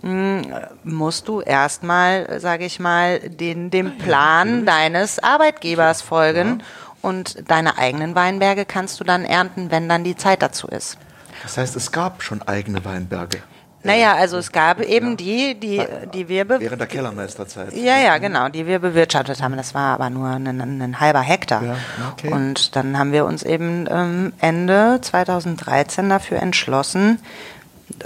[0.00, 0.42] hm,
[0.84, 6.62] musst du erstmal, sage ich mal, den, dem Plan deines Arbeitgebers folgen.
[7.00, 10.98] Und deine eigenen Weinberge kannst du dann ernten, wenn dann die Zeit dazu ist.
[11.42, 13.42] Das heißt, es gab schon eigene Weinberge.
[13.84, 15.16] Naja, also es gab eben ja.
[15.16, 15.82] die, die,
[16.14, 16.48] die wir...
[16.48, 17.72] Während der Kellermeisterzeit.
[17.72, 19.56] Ja, ja, genau, die wir bewirtschaftet haben.
[19.56, 21.64] Das war aber nur ein, ein halber Hektar.
[21.64, 21.76] Ja,
[22.12, 22.32] okay.
[22.32, 27.18] Und dann haben wir uns eben ähm, Ende 2013 dafür entschlossen,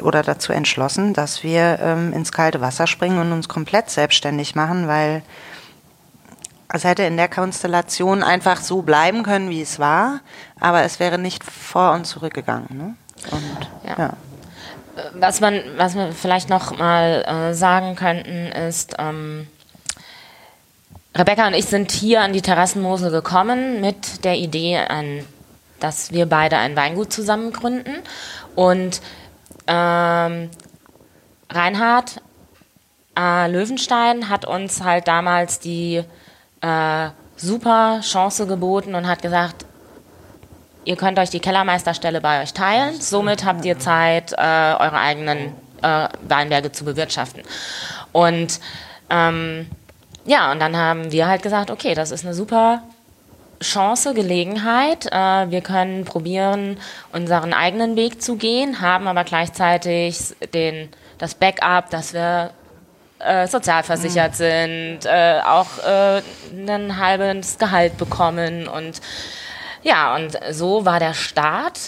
[0.03, 4.89] oder dazu entschlossen, dass wir ähm, ins kalte Wasser springen und uns komplett selbstständig machen,
[4.89, 5.23] weil
[6.73, 10.21] es hätte in der Konstellation einfach so bleiben können, wie es war,
[10.59, 12.67] aber es wäre nicht vor und zurückgegangen.
[12.77, 12.95] Ne?
[13.31, 13.95] Und, ja.
[13.97, 14.13] ja
[15.15, 19.47] was man, was wir vielleicht noch mal äh, sagen könnten, ist, ähm,
[21.17, 25.25] Rebecca und ich sind hier an die Terrassenmosel gekommen mit der Idee, ein,
[25.81, 27.97] dass wir beide ein Weingut zusammen gründen.
[28.55, 29.01] Und
[29.67, 30.51] ähm,
[31.51, 32.21] Reinhard
[33.19, 36.03] äh, Löwenstein hat uns halt damals die
[36.61, 39.66] äh, super Chance geboten und hat gesagt,
[40.87, 42.99] Ihr könnt euch die Kellermeisterstelle bei euch teilen.
[43.01, 47.43] Somit habt ihr Zeit, äh, eure eigenen äh, Weinberge zu bewirtschaften.
[48.13, 48.61] Und
[49.11, 49.67] ähm,
[50.25, 52.83] ja, und dann haben wir halt gesagt, okay, das ist eine super
[53.61, 55.07] Chance, Gelegenheit.
[55.07, 56.79] Äh, wir können probieren,
[57.13, 62.53] unseren eigenen Weg zu gehen, haben aber gleichzeitig den, das Backup, dass wir
[63.19, 64.37] äh, sozialversichert mhm.
[64.37, 66.23] sind, äh, auch äh,
[66.55, 69.01] ein halbes Gehalt bekommen und
[69.87, 71.79] ja, und so war der Start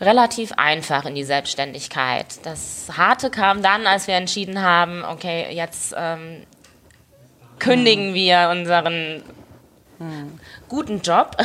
[0.00, 2.26] relativ einfach in die Selbstständigkeit.
[2.42, 6.42] Das Harte kam dann, als wir entschieden haben, okay, jetzt ähm,
[7.58, 9.22] kündigen wir unseren
[10.68, 11.36] guten Job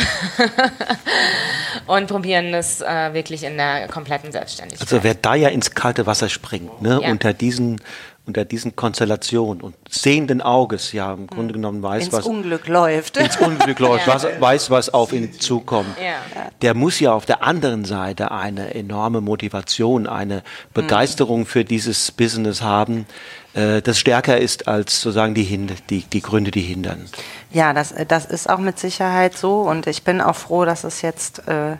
[1.88, 4.82] und probieren es äh, wirklich in der kompletten Selbstständigkeit.
[4.82, 7.12] Also wer da ja ins kalte Wasser springt, ne, ja.
[7.12, 7.80] unter diesen
[8.26, 13.18] unter diesen Konstellationen und sehenden Auges ja im Grunde genommen weiß, ins was Unglück läuft.
[13.18, 14.14] Ins Unglück läuft, ja.
[14.14, 15.98] was, weiß, was auf ihn zukommt.
[15.98, 16.16] Ja.
[16.62, 22.62] Der muss ja auf der anderen Seite eine enorme Motivation, eine Begeisterung für dieses Business
[22.62, 23.08] haben,
[23.54, 27.10] äh, das stärker ist als sozusagen die, Hind die, die Gründe, die hindern.
[27.52, 31.02] Ja, das, das ist auch mit Sicherheit so und ich bin auch froh, dass es
[31.02, 31.76] jetzt, äh,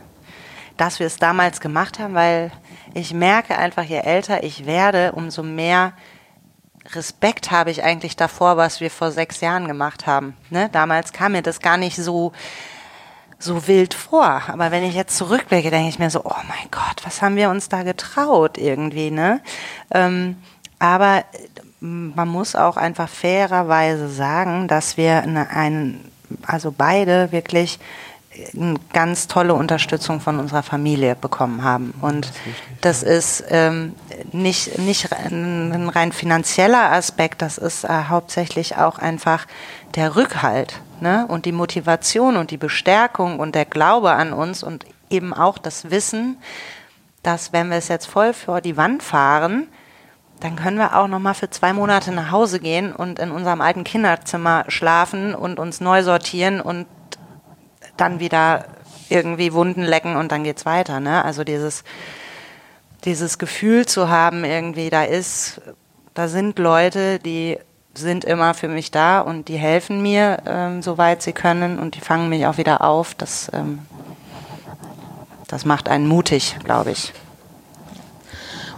[0.78, 2.52] dass wir es damals gemacht haben, weil
[2.94, 5.94] ich merke einfach, je älter ich werde, umso mehr
[6.94, 10.36] Respekt habe ich eigentlich davor, was wir vor sechs Jahren gemacht haben.
[10.50, 10.70] Ne?
[10.72, 12.32] Damals kam mir das gar nicht so
[13.44, 14.42] so wild vor.
[14.48, 17.50] Aber wenn ich jetzt zurückblicke, denke ich mir so, oh mein Gott, was haben wir
[17.50, 19.42] uns da getraut irgendwie, ne?
[19.92, 20.38] Ähm,
[20.80, 21.26] aber
[21.80, 26.12] man muss auch einfach fairerweise sagen, dass wir eine, einen,
[26.46, 27.80] also beide wirklich
[28.54, 31.94] eine ganz tolle Unterstützung von unserer Familie bekommen haben.
[32.02, 32.32] Und
[32.80, 33.94] das ist, ähm,
[34.32, 39.48] nicht, nicht ein rein finanzieller Aspekt, das ist äh, hauptsächlich auch einfach
[39.96, 41.26] der Rückhalt ne?
[41.28, 45.92] und die Motivation und die Bestärkung und der Glaube an uns und eben auch das
[45.92, 46.38] Wissen,
[47.24, 49.68] dass wenn wir es jetzt voll vor die Wand fahren,
[50.40, 53.62] dann können wir auch noch mal für zwei Monate nach Hause gehen und in unserem
[53.62, 56.88] alten Kinderzimmer schlafen und uns neu sortieren und
[58.02, 58.66] dann wieder
[59.10, 61.00] irgendwie Wunden lecken und dann geht's weiter.
[61.00, 61.24] Ne?
[61.24, 61.84] Also dieses,
[63.04, 65.62] dieses Gefühl zu haben, irgendwie da ist,
[66.14, 67.58] da sind Leute, die
[67.94, 72.00] sind immer für mich da und die helfen mir, ähm, soweit sie können und die
[72.00, 73.14] fangen mich auch wieder auf.
[73.16, 73.80] Das, ähm,
[75.48, 77.14] das macht einen mutig, glaube ich.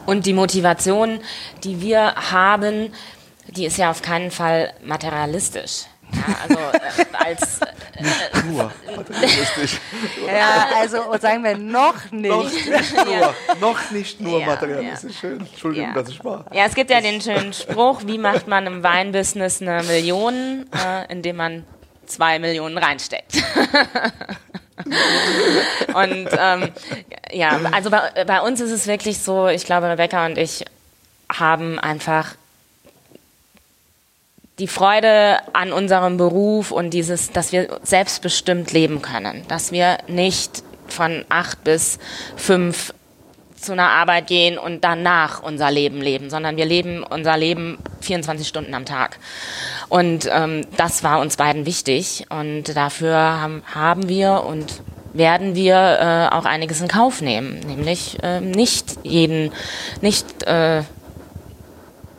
[0.06, 1.20] Und die Motivation,
[1.64, 2.92] die wir haben,
[3.48, 5.86] die ist ja auf keinen Fall materialistisch.
[6.14, 9.80] Ja, also äh, als äh, nur materialistisch.
[10.28, 12.30] ja, also sagen wir noch nicht.
[12.30, 13.34] Noch nicht nur, ja.
[13.60, 15.20] noch nicht nur ja, materialistisch.
[15.20, 15.40] Schön.
[15.40, 15.94] Entschuldigung, ja.
[15.94, 16.46] dass ich war.
[16.54, 21.12] Ja, es gibt ja den schönen Spruch, wie macht man im Weinbusiness eine Million, äh,
[21.12, 21.66] indem man
[22.06, 23.36] zwei Millionen reinsteckt.
[25.94, 26.72] und ähm,
[27.32, 30.66] ja, also bei, bei uns ist es wirklich so, ich glaube, Rebecca und ich
[31.32, 32.36] haben einfach
[34.60, 40.64] die Freude an unserem Beruf und dieses, dass wir selbstbestimmt leben können, dass wir nicht
[40.88, 41.98] von acht bis
[42.36, 42.94] fünf
[43.56, 48.48] zu einer Arbeit gehen und danach unser Leben leben, sondern wir leben unser Leben 24
[48.48, 49.18] Stunden am Tag.
[49.90, 54.82] Und ähm, das war uns beiden wichtig und dafür haben, haben wir und
[55.14, 55.76] werden wir
[56.32, 59.52] äh, auch einiges in Kauf nehmen, nämlich äh, nicht jeden,
[60.02, 60.84] nicht äh,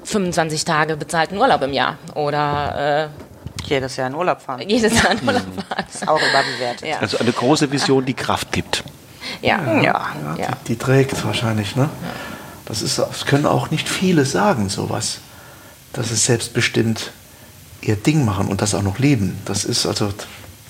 [0.05, 4.69] 25 Tage bezahlten Urlaub im Jahr oder äh, jedes Jahr in Urlaub fahren.
[4.69, 5.85] Jedes Jahr in Urlaub fahren.
[5.87, 6.89] Das ist auch überbewertet.
[6.89, 6.99] Ja.
[6.99, 8.85] Also eine große Vision, die Kraft gibt.
[9.41, 10.07] Ja, ja, ja.
[10.39, 10.49] ja.
[10.67, 11.77] Die, die, trägt wahrscheinlich.
[11.77, 11.89] Ne?
[12.67, 15.21] Das, ist, das können auch nicht viele sagen, sowas.
[15.93, 17.13] Dass es selbstbestimmt
[17.81, 19.41] ihr Ding machen und das auch noch lieben.
[19.45, 20.13] Das ist also,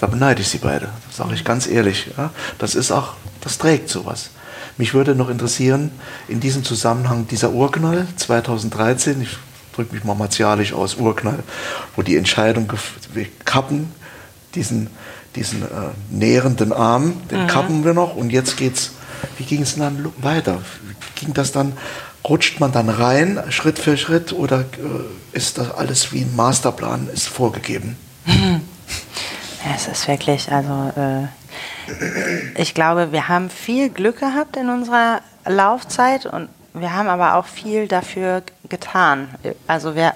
[0.01, 2.11] da beneide ich sie beide, das sage ich ganz ehrlich.
[2.17, 2.31] Ja?
[2.59, 4.31] Das ist auch, das trägt sowas.
[4.77, 5.91] Mich würde noch interessieren,
[6.29, 9.37] in diesem Zusammenhang dieser Urknall 2013, ich
[9.75, 11.41] drücke mich mal martialisch aus, Urknall,
[11.97, 12.73] wo die Entscheidung,
[13.13, 13.93] wir kappen
[14.55, 14.89] diesen,
[15.37, 15.67] diesen äh,
[16.11, 17.47] nährenden Arm, den mhm.
[17.47, 18.93] kappen wir noch und jetzt geht's,
[19.39, 20.61] wie ging es dann weiter?
[21.15, 21.73] Ging das dann
[22.29, 27.09] rutscht man dann rein, Schritt für Schritt, oder äh, ist das alles wie ein Masterplan
[27.13, 27.97] ist vorgegeben?
[29.73, 31.27] Es ist wirklich, also äh,
[32.61, 37.47] ich glaube, wir haben viel Glück gehabt in unserer Laufzeit und wir haben aber auch
[37.47, 39.29] viel dafür getan.
[39.67, 40.13] Also wir,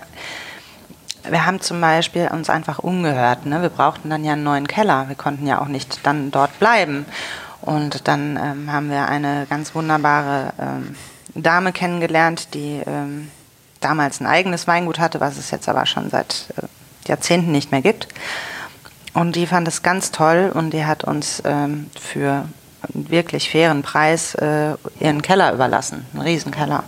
[1.28, 3.46] wir haben zum Beispiel uns einfach umgehört.
[3.46, 3.62] Ne?
[3.62, 5.08] Wir brauchten dann ja einen neuen Keller.
[5.08, 7.06] Wir konnten ja auch nicht dann dort bleiben.
[7.60, 10.96] Und dann ähm, haben wir eine ganz wunderbare ähm,
[11.34, 13.30] Dame kennengelernt, die ähm,
[13.80, 16.66] damals ein eigenes Weingut hatte, was es jetzt aber schon seit äh,
[17.08, 18.08] Jahrzehnten nicht mehr gibt.
[19.14, 22.44] Und die fand es ganz toll und die hat uns ähm, für
[22.82, 26.84] einen wirklich fairen Preis äh, ihren Keller überlassen, einen Riesenkeller.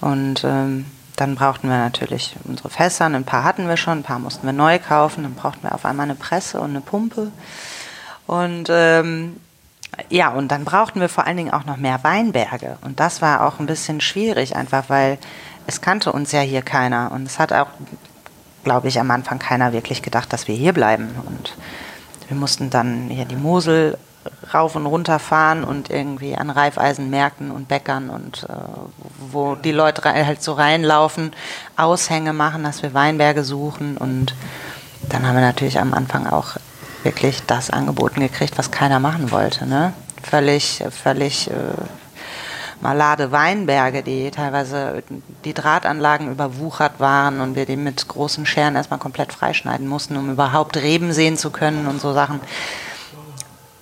[0.00, 0.86] Und ähm,
[1.16, 4.52] dann brauchten wir natürlich unsere Fässer, ein paar hatten wir schon, ein paar mussten wir
[4.52, 7.32] neu kaufen, dann brauchten wir auf einmal eine Presse und eine Pumpe.
[8.26, 9.40] Und ähm,
[10.10, 12.78] ja, und dann brauchten wir vor allen Dingen auch noch mehr Weinberge.
[12.82, 15.18] Und das war auch ein bisschen schwierig, einfach weil
[15.66, 17.10] es kannte uns ja hier keiner.
[17.12, 17.68] Und es hat auch,
[18.64, 21.10] glaube ich, am Anfang keiner wirklich gedacht, dass wir hier bleiben.
[21.26, 21.54] Und
[22.28, 23.96] wir mussten dann hier die Mosel
[24.52, 28.54] rauf und runter fahren und irgendwie an Reifeisenmärkten und Bäckern und äh,
[29.30, 31.32] wo die Leute halt so reinlaufen,
[31.76, 34.34] Aushänge machen, dass wir Weinberge suchen und
[35.08, 36.56] dann haben wir natürlich am Anfang auch
[37.02, 39.66] wirklich das angeboten gekriegt, was keiner machen wollte.
[39.66, 39.92] Ne?
[40.22, 41.54] Völlig, völlig äh,
[42.80, 45.02] malade Weinberge, die teilweise
[45.44, 50.30] die Drahtanlagen überwuchert waren und wir die mit großen Scheren erstmal komplett freischneiden mussten, um
[50.30, 52.40] überhaupt Reben sehen zu können und so Sachen.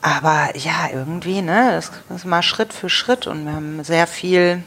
[0.03, 4.63] Aber ja, irgendwie, ne, das ist mal Schritt für Schritt und wir haben sehr viel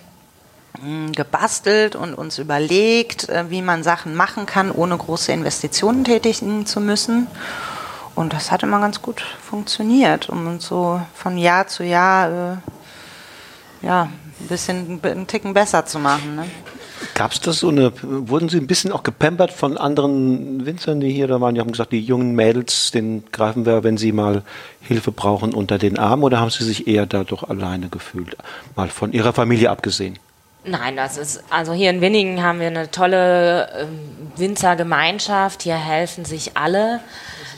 [0.82, 6.66] hm, gebastelt und uns überlegt, äh, wie man Sachen machen kann, ohne große Investitionen tätigen
[6.66, 7.28] zu müssen.
[8.16, 12.58] Und das hat immer ganz gut funktioniert, um uns so von Jahr zu Jahr äh,
[13.82, 14.04] ja,
[14.40, 16.36] ein bisschen einen Ticken besser zu machen.
[16.36, 16.46] Ne?
[17.14, 21.12] Gab es das so eine, wurden Sie ein bisschen auch gepampert von anderen Winzern, die
[21.12, 21.56] hier da waren?
[21.56, 24.44] Die haben gesagt, die jungen Mädels, den greifen wir, wenn sie mal
[24.82, 28.36] Hilfe brauchen, unter den Arm oder haben Sie sich eher da doch alleine gefühlt?
[28.76, 30.20] Mal von Ihrer Familie abgesehen.
[30.66, 33.86] Nein, das ist, also hier in Winningen haben wir eine tolle äh,
[34.36, 35.64] Winzergemeinschaft.
[35.64, 37.00] Hier helfen sich alle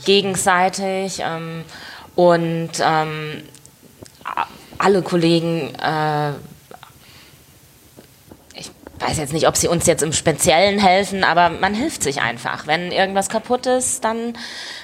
[0.05, 1.63] gegenseitig ähm,
[2.15, 3.43] und ähm,
[4.82, 6.32] alle Kollegen äh,
[9.01, 12.67] weiß jetzt nicht, ob sie uns jetzt im Speziellen helfen, aber man hilft sich einfach.
[12.67, 14.34] Wenn irgendwas kaputt ist, dann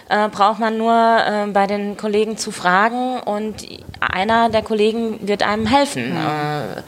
[0.10, 3.68] äh, braucht man nur äh, bei den Kollegen zu fragen und
[4.00, 6.12] einer der Kollegen wird einem helfen.
[6.12, 6.18] Mhm.
[6.18, 6.82] Äh,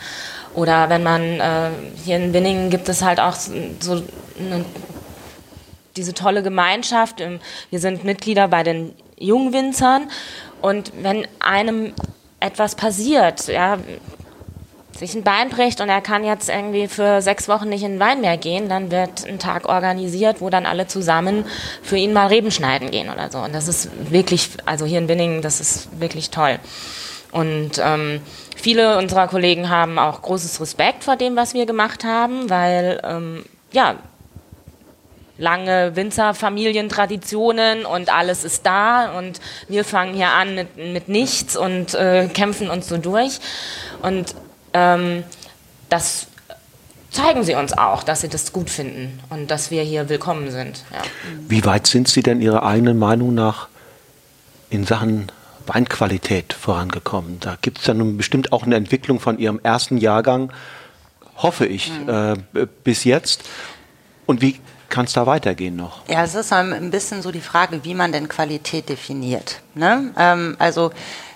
[0.56, 1.70] oder wenn man, äh,
[2.04, 4.66] hier in Winningen gibt es halt auch so eine,
[5.96, 7.22] diese tolle Gemeinschaft.
[7.70, 10.10] Wir sind Mitglieder bei den Jungwinzern
[10.62, 11.94] und wenn einem
[12.40, 13.78] etwas passiert, ja,
[15.00, 18.00] sich ein Bein bricht und er kann jetzt irgendwie für sechs Wochen nicht in den
[18.00, 21.46] Wein mehr gehen, dann wird ein Tag organisiert, wo dann alle zusammen
[21.82, 23.40] für ihn mal Reben schneiden gehen oder so.
[23.40, 26.60] Und das ist wirklich, also hier in Winningen, das ist wirklich toll.
[27.32, 28.22] Und ähm,
[28.56, 33.46] viele unserer Kollegen haben auch großes Respekt vor dem, was wir gemacht haben, weil ähm,
[33.72, 33.96] ja
[35.40, 41.96] lange Winzerfamilientraditionen und alles ist da und wir fangen hier an mit, mit nichts und
[41.96, 43.40] äh, kämpfen uns so durch.
[44.02, 44.36] Und
[44.74, 45.24] ähm,
[45.88, 46.28] das
[47.10, 50.84] zeigen sie uns auch, dass sie das gut finden und dass wir hier willkommen sind.
[50.92, 51.02] Ja.
[51.48, 53.70] Wie weit sind Sie denn Ihrer eigenen Meinung nach
[54.70, 55.32] in Sachen
[55.66, 57.40] Weinqualität vorangekommen?
[57.40, 60.52] Da gibt es ja nun bestimmt auch eine Entwicklung von Ihrem ersten Jahrgang,
[61.38, 62.38] hoffe ich, mhm.
[62.54, 63.44] äh, bis jetzt.
[64.26, 64.60] Und wie
[64.90, 66.02] kann es da weitergehen noch?
[66.08, 69.62] Ja, es ist ein bisschen so die Frage, wie man denn Qualität definiert.
[69.76, 70.12] Ne?
[70.18, 70.92] Ähm, also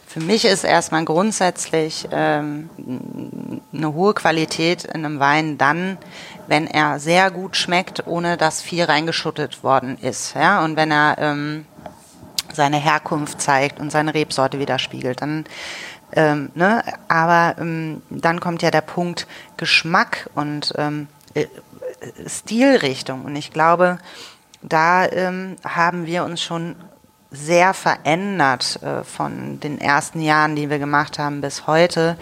[0.08, 2.70] für mich ist erstmal grundsätzlich ähm,
[3.74, 5.98] eine hohe Qualität in einem Wein dann,
[6.48, 10.36] wenn er sehr gut schmeckt, ohne dass viel reingeschüttet worden ist.
[10.36, 10.64] Ja?
[10.64, 11.66] Und wenn er ähm,
[12.54, 15.46] seine Herkunft zeigt und seine Rebsorte widerspiegelt, dann
[16.16, 16.84] ähm, ne?
[17.08, 19.26] aber ähm, dann kommt ja der Punkt
[19.58, 21.48] Geschmack und ähm, äh,
[22.28, 23.26] Stilrichtung.
[23.26, 23.98] Und ich glaube,
[24.62, 26.76] da ähm, haben wir uns schon
[27.34, 32.16] sehr verändert äh, von den ersten Jahren, die wir gemacht haben, bis heute.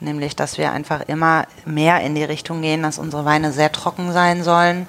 [0.00, 4.12] Nämlich, dass wir einfach immer mehr in die Richtung gehen, dass unsere Weine sehr trocken
[4.12, 4.86] sein sollen,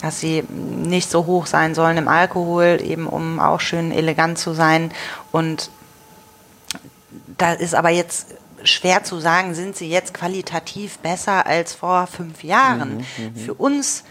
[0.00, 4.54] dass sie nicht so hoch sein sollen im Alkohol, eben um auch schön elegant zu
[4.54, 4.92] sein.
[5.32, 5.70] Und
[7.36, 12.44] da ist aber jetzt schwer zu sagen, sind sie jetzt qualitativ besser als vor fünf
[12.44, 12.98] Jahren.
[12.98, 13.36] Mhm, mhm.
[13.36, 14.04] Für uns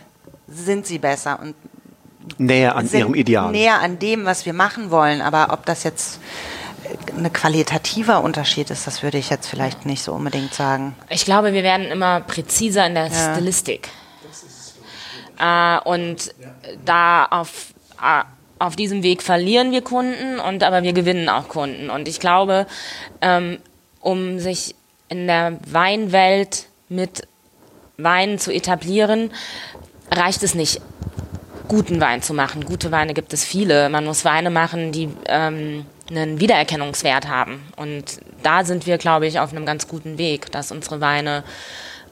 [0.47, 1.55] sind sie besser und
[2.37, 3.51] näher an ihrem Ideal.
[3.51, 5.21] Näher an dem, was wir machen wollen.
[5.21, 6.19] Aber ob das jetzt
[7.15, 10.95] ein qualitativer Unterschied ist, das würde ich jetzt vielleicht nicht so unbedingt sagen.
[11.09, 13.33] Ich glaube, wir werden immer präziser in der ja.
[13.33, 13.89] Stilistik.
[15.39, 16.33] Äh, und
[16.85, 18.23] da auf, äh,
[18.59, 21.89] auf diesem Weg verlieren wir Kunden, und aber wir gewinnen auch Kunden.
[21.89, 22.67] Und ich glaube,
[23.21, 23.59] ähm,
[23.99, 24.75] um sich
[25.09, 27.27] in der Weinwelt mit
[27.97, 29.31] Weinen zu etablieren,
[30.11, 30.81] reicht es nicht
[31.67, 32.65] guten Wein zu machen.
[32.65, 33.89] Gute Weine gibt es viele.
[33.89, 37.61] Man muss Weine machen, die ähm, einen Wiedererkennungswert haben.
[37.75, 41.43] Und da sind wir, glaube ich, auf einem ganz guten Weg, dass unsere Weine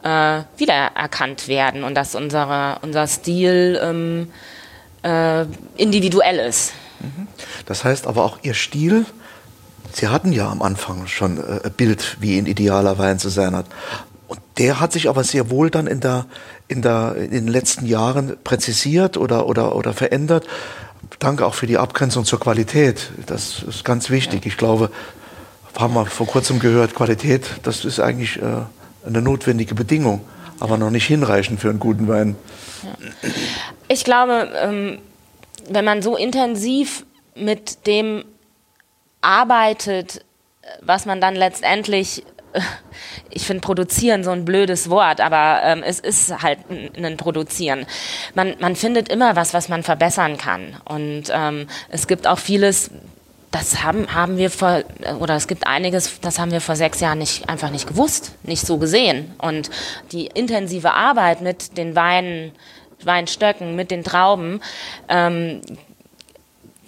[0.04, 4.32] äh, wiedererkannt werden und dass unsere, unser Stil ähm,
[5.04, 6.74] äh, individuell ist.
[7.00, 7.28] Mhm.
[7.66, 9.06] Das heißt aber auch Ihr Stil,
[9.98, 13.56] Sie hatten ja am Anfang schon äh, ein Bild, wie ein idealer Wein zu sein
[13.56, 13.66] hat.
[14.28, 16.28] Und der hat sich aber sehr wohl dann in, der,
[16.68, 20.46] in, der, in den letzten Jahren präzisiert oder, oder, oder verändert.
[21.18, 23.10] Danke auch für die Abgrenzung zur Qualität.
[23.26, 24.46] Das ist ganz wichtig.
[24.46, 24.92] Ich glaube,
[25.76, 28.42] haben wir vor kurzem gehört, Qualität, das ist eigentlich äh,
[29.08, 30.22] eine notwendige Bedingung.
[30.60, 32.36] aber noch nicht hinreichend für einen guten Wein.
[33.88, 35.00] Ich glaube, ähm,
[35.70, 38.24] wenn man so intensiv mit dem
[39.22, 40.24] arbeitet,
[40.82, 42.24] was man dann letztendlich
[43.30, 47.86] ich finde produzieren so ein blödes Wort, aber ähm, es ist halt ein, Produzieren.
[48.36, 50.78] Man, man findet immer was, was man verbessern kann.
[50.86, 52.92] Und ähm, es gibt auch vieles,
[53.52, 54.84] das haben, haben wir vor,
[55.20, 58.66] oder es gibt einiges, das haben wir vor sechs Jahren nicht, einfach nicht gewusst, nicht
[58.66, 59.34] so gesehen.
[59.40, 59.70] Und
[60.12, 62.52] die intensive Arbeit mit den Weinen,
[63.04, 64.62] Weinstöcken, mit den Trauben,
[65.08, 65.62] ähm,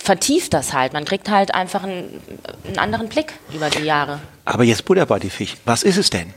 [0.09, 0.93] vertieft das halt.
[0.93, 2.19] Man kriegt halt einfach einen,
[2.65, 4.19] einen anderen Blick über die Jahre.
[4.43, 5.55] Aber jetzt Buddha bei die Fisch.
[5.65, 6.33] Was ist es denn?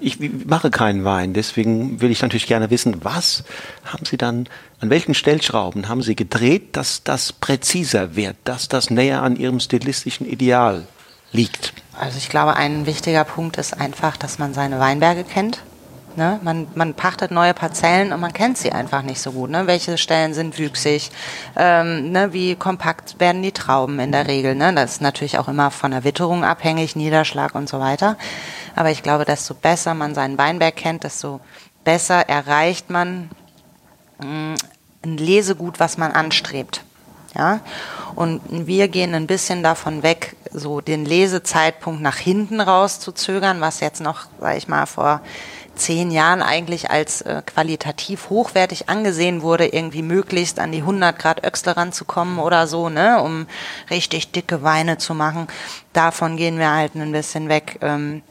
[0.00, 3.44] Ich mache keinen Wein, deswegen will ich natürlich gerne wissen, was
[3.84, 4.48] haben Sie dann,
[4.80, 9.60] an welchen Stellschrauben haben Sie gedreht, dass das präziser wird, dass das näher an Ihrem
[9.60, 10.88] stilistischen Ideal
[11.30, 11.74] liegt?
[11.96, 15.62] Also ich glaube, ein wichtiger Punkt ist einfach, dass man seine Weinberge kennt.
[16.16, 16.40] Ne?
[16.42, 19.50] Man, man pachtet neue Parzellen und man kennt sie einfach nicht so gut.
[19.50, 19.66] Ne?
[19.66, 21.10] Welche Stellen sind wüchsig?
[21.56, 22.32] Ähm, ne?
[22.32, 24.54] Wie kompakt werden die Trauben in der Regel?
[24.54, 24.72] Ne?
[24.74, 28.16] Das ist natürlich auch immer von der Witterung abhängig, Niederschlag und so weiter.
[28.74, 31.40] Aber ich glaube, desto besser man seinen Weinberg kennt, desto
[31.84, 33.30] besser erreicht man
[34.18, 34.54] mh, mm,
[35.04, 36.82] ein Lesegut, was man anstrebt.
[37.36, 37.60] Ja?
[38.14, 43.60] Und wir gehen ein bisschen davon weg, so den Lesezeitpunkt nach hinten raus zu zögern,
[43.60, 45.20] was jetzt noch, sag ich mal, vor
[45.76, 51.46] zehn Jahren eigentlich als äh, qualitativ hochwertig angesehen wurde, irgendwie möglichst an die 100 Grad
[51.46, 53.46] Öxle ranzukommen oder so, ne, um
[53.90, 55.46] richtig dicke Weine zu machen.
[55.92, 57.78] Davon gehen wir halt ein bisschen weg.
[57.82, 58.22] Ähm,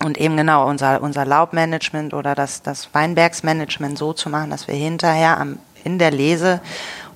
[0.00, 4.74] und eben genau unser, unser Laubmanagement oder das, das Weinbergsmanagement so zu machen, dass wir
[4.74, 6.60] hinterher am, in der Lese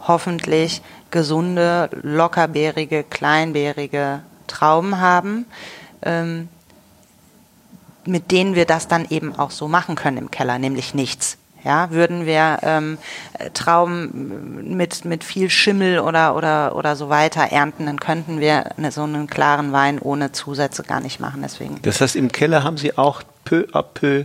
[0.06, 5.46] hoffentlich gesunde, lockerbeerige, kleinbeerige Trauben haben,
[6.02, 6.48] ähm,
[8.06, 11.38] mit denen wir das dann eben auch so machen können im Keller, nämlich nichts.
[11.64, 12.98] Ja, würden wir ähm,
[13.54, 18.90] Trauben mit, mit viel Schimmel oder, oder, oder so weiter ernten, dann könnten wir eine,
[18.90, 21.40] so einen klaren Wein ohne Zusätze gar nicht machen.
[21.42, 21.80] Deswegen.
[21.82, 24.24] Das heißt, im Keller haben Sie auch peu à peu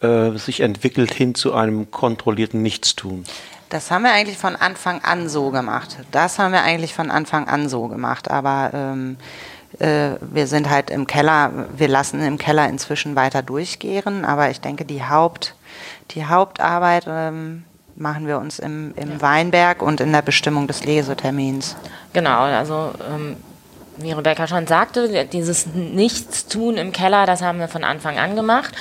[0.00, 3.24] äh, sich entwickelt hin zu einem kontrollierten Nichtstun.
[3.68, 5.98] Das haben wir eigentlich von Anfang an so gemacht.
[6.10, 8.30] Das haben wir eigentlich von Anfang an so gemacht.
[8.30, 14.24] Aber ähm, äh, wir sind halt im Keller, wir lassen im Keller inzwischen weiter durchgehen,
[14.24, 15.54] aber ich denke, die, Haupt,
[16.12, 17.64] die Hauptarbeit ähm,
[17.94, 19.20] machen wir uns im, im ja.
[19.20, 21.76] Weinberg und in der Bestimmung des Lesetermins.
[22.12, 23.36] Genau, also ähm,
[23.98, 28.74] wie Rebecca schon sagte, dieses Nichtstun im Keller, das haben wir von Anfang an gemacht.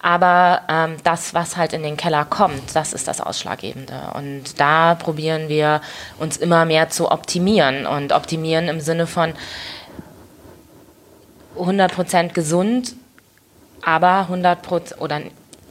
[0.00, 4.12] Aber ähm, das, was halt in den Keller kommt, das ist das Ausschlaggebende.
[4.14, 5.80] Und da probieren wir
[6.20, 7.84] uns immer mehr zu optimieren.
[7.84, 9.32] Und optimieren im Sinne von,
[11.58, 12.94] 100% gesund,
[13.82, 15.20] aber 100% oder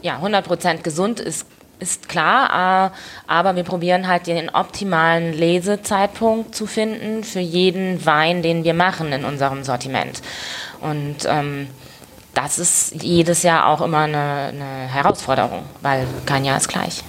[0.01, 1.45] ja, 100% gesund ist
[1.79, 2.91] ist klar,
[3.27, 9.13] aber wir probieren halt den optimalen Lesezeitpunkt zu finden für jeden Wein, den wir machen
[9.13, 10.21] in unserem Sortiment.
[10.81, 11.67] Und ähm,
[12.33, 17.03] das ist jedes Jahr auch immer eine, eine Herausforderung, weil kein Jahr ist gleich.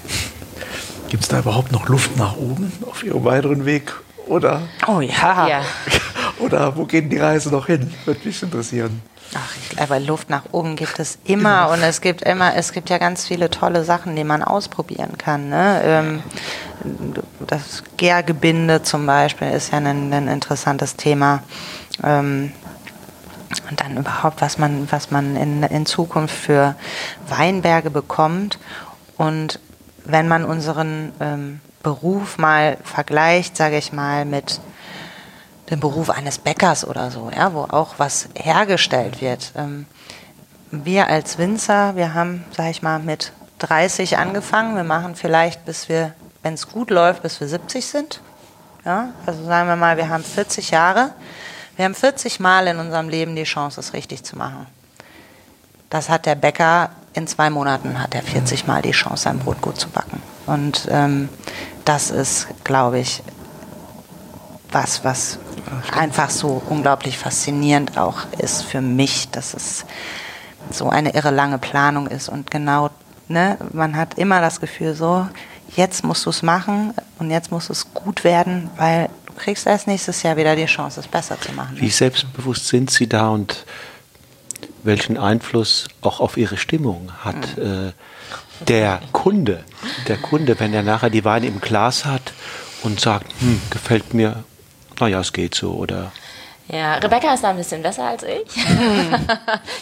[1.08, 3.94] Gibt es da überhaupt noch Luft nach oben auf Ihrem weiteren Weg?
[4.28, 4.62] Oder?
[4.86, 5.48] Oh ja.
[5.48, 5.62] ja.
[6.38, 7.92] Oder wo geht die Reise noch hin?
[8.04, 9.02] Würde mich interessieren.
[9.34, 11.72] Ach, ich glaube, Luft nach oben gibt es immer genau.
[11.72, 15.50] und es gibt immer, es gibt ja ganz viele tolle Sachen, die man ausprobieren kann.
[15.50, 15.80] Ne?
[15.84, 16.22] Ähm,
[17.46, 21.42] das Gärgebinde zum Beispiel ist ja ein, ein interessantes Thema.
[22.02, 22.52] Ähm,
[23.70, 26.74] und dann überhaupt, was man, was man in, in Zukunft für
[27.28, 28.58] Weinberge bekommt.
[29.16, 29.58] Und
[30.04, 34.60] wenn man unseren ähm, Beruf mal vergleicht, sage ich mal, mit
[35.70, 39.52] den Beruf eines Bäckers oder so, ja, wo auch was hergestellt wird.
[39.56, 39.86] Ähm,
[40.70, 44.76] wir als Winzer, wir haben, sag ich mal, mit 30 angefangen.
[44.76, 48.20] Wir machen vielleicht, bis wir, wenn es gut läuft, bis wir 70 sind.
[48.84, 51.12] Ja, also sagen wir mal, wir haben 40 Jahre.
[51.76, 54.66] Wir haben 40 Mal in unserem Leben die Chance, es richtig zu machen.
[55.90, 59.60] Das hat der Bäcker in zwei Monaten hat er 40 Mal die Chance, sein Brot
[59.60, 60.22] gut zu backen.
[60.48, 61.28] Und ähm,
[61.84, 63.22] das ist, glaube ich,
[64.72, 65.38] was, was
[65.92, 69.84] einfach so unglaublich faszinierend auch ist für mich, dass es
[70.70, 72.90] so eine irre lange Planung ist und genau,
[73.28, 75.26] ne, man hat immer das Gefühl so,
[75.76, 79.86] jetzt musst du es machen und jetzt muss es gut werden, weil du kriegst erst
[79.86, 81.76] nächstes Jahr wieder die Chance, es besser zu machen.
[81.76, 83.64] Wie selbstbewusst sind Sie da und
[84.82, 87.88] welchen Einfluss auch auf Ihre Stimmung hat mhm.
[87.88, 87.92] äh,
[88.60, 89.64] der Kunde?
[90.08, 92.32] Der Kunde, wenn er nachher die Weine im Glas hat
[92.82, 94.44] und sagt, hm, gefällt mir
[95.00, 96.12] naja, es geht so, oder?
[96.68, 98.54] Ja, Rebecca ist da ein bisschen besser als ich.
[98.54, 99.14] Hm.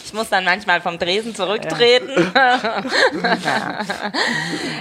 [0.05, 2.31] ich muss dann manchmal vom Dresen zurücktreten.
[3.43, 3.79] Ja.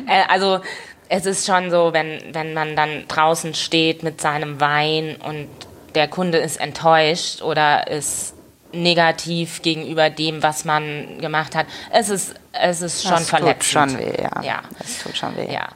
[0.06, 0.60] Äh, also
[1.08, 5.48] es ist schon so, wenn, wenn man dann draußen steht mit seinem Wein und
[5.94, 8.34] der Kunde ist enttäuscht oder ist
[8.82, 11.66] negativ gegenüber dem, was man gemacht hat.
[11.90, 13.90] Es ist, es ist schon das verletzend.
[13.90, 14.42] Tut schon weh, ja.
[14.42, 14.62] ja.
[14.78, 15.52] Es tut schon weh.
[15.52, 15.68] Ja.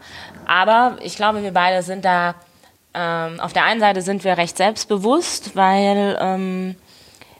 [0.46, 2.34] Aber ich glaube, wir beide sind da,
[2.94, 6.76] ähm, auf der einen Seite sind wir recht selbstbewusst, weil ähm,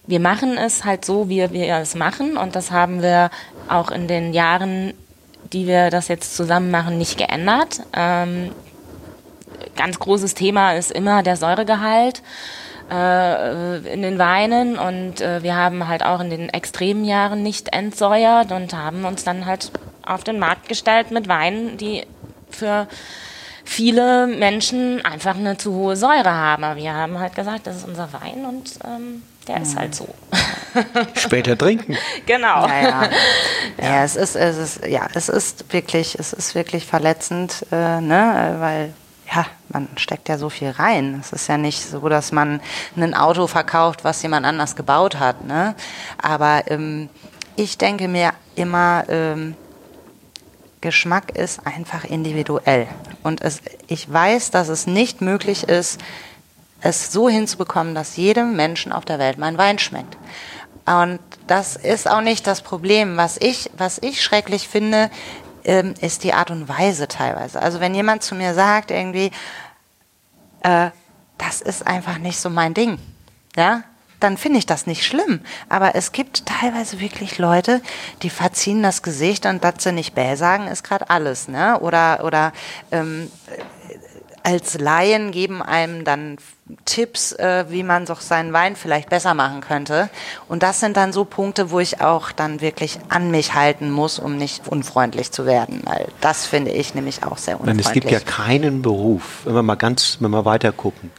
[0.07, 3.31] wir machen es halt so, wie wir es machen und das haben wir
[3.69, 4.95] auch in den Jahren,
[5.53, 7.81] die wir das jetzt zusammen machen, nicht geändert.
[7.93, 8.53] Ähm,
[9.77, 12.23] ganz großes Thema ist immer der Säuregehalt
[12.91, 18.51] in den Weinen und äh, wir haben halt auch in den extremen Jahren nicht entsäuert
[18.51, 19.71] und haben uns dann halt
[20.05, 22.05] auf den Markt gestellt mit Weinen, die
[22.49, 22.89] für
[23.65, 26.65] viele Menschen einfach eine zu hohe Säure haben.
[26.65, 29.63] Aber wir haben halt gesagt, das ist unser Wein und ähm, der mhm.
[29.63, 30.09] ist halt so.
[31.15, 31.97] Später trinken.
[32.27, 32.67] Genau.
[32.67, 33.11] Ja, ja.
[33.81, 38.57] ja, es ist, es ist, ja, es ist wirklich, es ist wirklich verletzend, äh, ne,
[38.59, 38.95] weil
[39.35, 41.19] ja, man steckt ja so viel rein.
[41.21, 42.61] Es ist ja nicht so, dass man
[42.97, 45.45] ein Auto verkauft, was jemand anders gebaut hat.
[45.45, 45.75] Ne?
[46.21, 47.09] Aber ähm,
[47.57, 49.55] ich denke mir immer, ähm,
[50.81, 52.89] Geschmack ist einfach individuell.
[53.23, 56.01] Und es, ich weiß, dass es nicht möglich ist,
[56.81, 60.17] es so hinzubekommen, dass jedem Menschen auf der Welt mein Wein schmeckt.
[60.87, 63.19] Und das ist auch nicht das Problem.
[63.19, 65.11] Was ich, was ich schrecklich finde,
[65.65, 67.61] ähm, ist die Art und Weise teilweise.
[67.61, 69.31] Also wenn jemand zu mir sagt, irgendwie,
[70.63, 70.91] äh,
[71.39, 72.99] das ist einfach nicht so mein Ding,
[73.57, 73.83] ja,
[74.21, 75.41] dann finde ich das nicht schlimm.
[75.69, 77.81] Aber es gibt teilweise wirklich Leute,
[78.23, 81.81] die verziehen das Gesicht und dass nicht bäh sagen, ist gerade alles, ne?
[81.81, 82.53] Oder, oder
[82.93, 83.31] ähm,
[84.43, 86.37] als Laien geben einem dann
[86.85, 90.09] Tipps, äh, wie man doch seinen Wein vielleicht besser machen könnte.
[90.49, 94.19] Und das sind dann so Punkte, wo ich auch dann wirklich an mich halten muss,
[94.19, 95.83] um nicht unfreundlich zu werden.
[95.85, 97.87] Weil das finde ich nämlich auch sehr unfreundlich.
[97.87, 101.11] es gibt ja keinen Beruf, wenn wir mal ganz, wenn wir weiter gucken,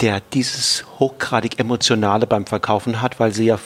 [0.00, 3.58] der dieses hochgradig Emotionale beim Verkaufen hat, weil sie ja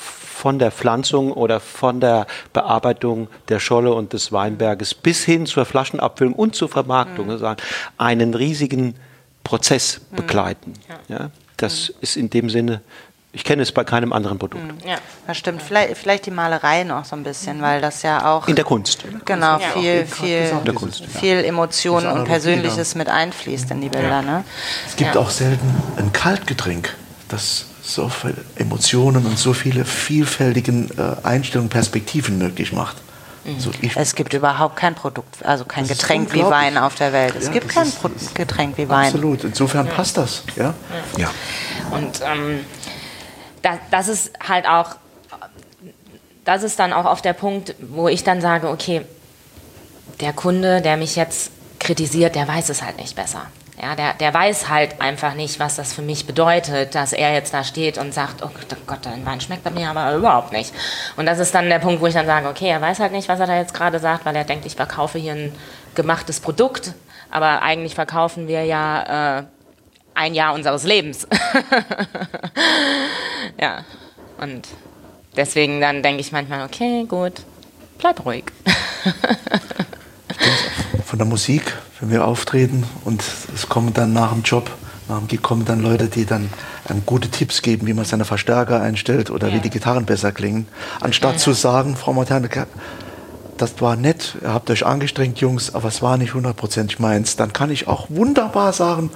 [0.45, 5.65] von der Pflanzung oder von der Bearbeitung der Scholle und des Weinberges bis hin zur
[5.65, 7.57] Flaschenabfüllung und zur Vermarktung mhm.
[7.97, 8.95] einen riesigen
[9.43, 10.17] Prozess mhm.
[10.17, 10.75] begleiten.
[10.87, 11.17] Ja.
[11.17, 11.95] ja das mhm.
[12.03, 12.83] ist in dem Sinne
[13.33, 14.63] ich kenne es bei keinem anderen Produkt.
[14.63, 14.87] Mhm.
[14.87, 15.61] Ja, das stimmt.
[15.61, 18.47] Vielleicht, vielleicht die Malerei noch so ein bisschen, weil das ja auch.
[18.47, 19.03] In der Kunst.
[19.25, 19.71] Genau, ja.
[19.71, 20.53] viel, viel,
[21.09, 24.23] viel Emotionen und Persönliches mit einfließt in die Bilder.
[24.23, 24.45] Ne?
[24.87, 26.95] Es gibt auch selten ein Kaltgetränk,
[27.29, 32.97] das so viele Emotionen und so viele vielfältige äh, Einstellungen, Perspektiven möglich macht.
[33.45, 33.61] Mhm.
[33.61, 37.35] So, es gibt überhaupt kein Produkt, also kein Getränk wie Wein auf der Welt.
[37.37, 39.07] Es ja, gibt kein ist, Getränk wie Wein.
[39.07, 39.45] Absolut.
[39.45, 39.93] Insofern ja.
[39.93, 40.43] passt das.
[40.57, 40.73] Ja.
[41.19, 41.31] ja.
[41.91, 42.61] Und ähm,
[43.61, 44.97] das, das ist halt auch,
[46.45, 49.03] das ist dann auch auf der Punkt, wo ich dann sage, okay,
[50.21, 53.47] der Kunde, der mich jetzt kritisiert, der weiß es halt nicht besser.
[53.85, 57.53] Ja, der, der weiß halt einfach nicht, was das für mich bedeutet, dass er jetzt
[57.53, 58.49] da steht und sagt, oh
[58.87, 60.73] Gott, dein Wein schmeckt bei mir aber überhaupt nicht.
[61.19, 63.29] Und das ist dann der Punkt, wo ich dann sage, okay, er weiß halt nicht,
[63.29, 65.53] was er da jetzt gerade sagt, weil er denkt, ich verkaufe hier ein
[65.95, 66.95] gemachtes Produkt,
[67.31, 69.43] aber eigentlich verkaufen wir ja äh,
[70.15, 71.29] ein Jahr unseres Lebens.
[73.61, 73.85] ja,
[74.39, 74.67] und
[75.37, 77.43] deswegen dann denke ich manchmal, okay, gut,
[77.99, 78.45] bleib ruhig.
[81.15, 83.23] von der Musik, wenn wir auftreten und
[83.55, 84.69] es kommen dann nach dem Job,
[85.09, 86.51] nach dem Gig kommen dann Leute, die dann
[86.91, 89.55] ähm, gute Tipps geben, wie man seine Verstärker einstellt oder ja.
[89.55, 90.67] wie die Gitarren besser klingen,
[91.01, 91.39] anstatt ja.
[91.39, 92.49] zu sagen, Frau Materne,
[93.59, 97.37] das war nett, ihr habt euch angestrengt, Jungs, aber es war nicht hundertprozentig meins.
[97.37, 99.11] Dann kann ich auch wunderbar sagen,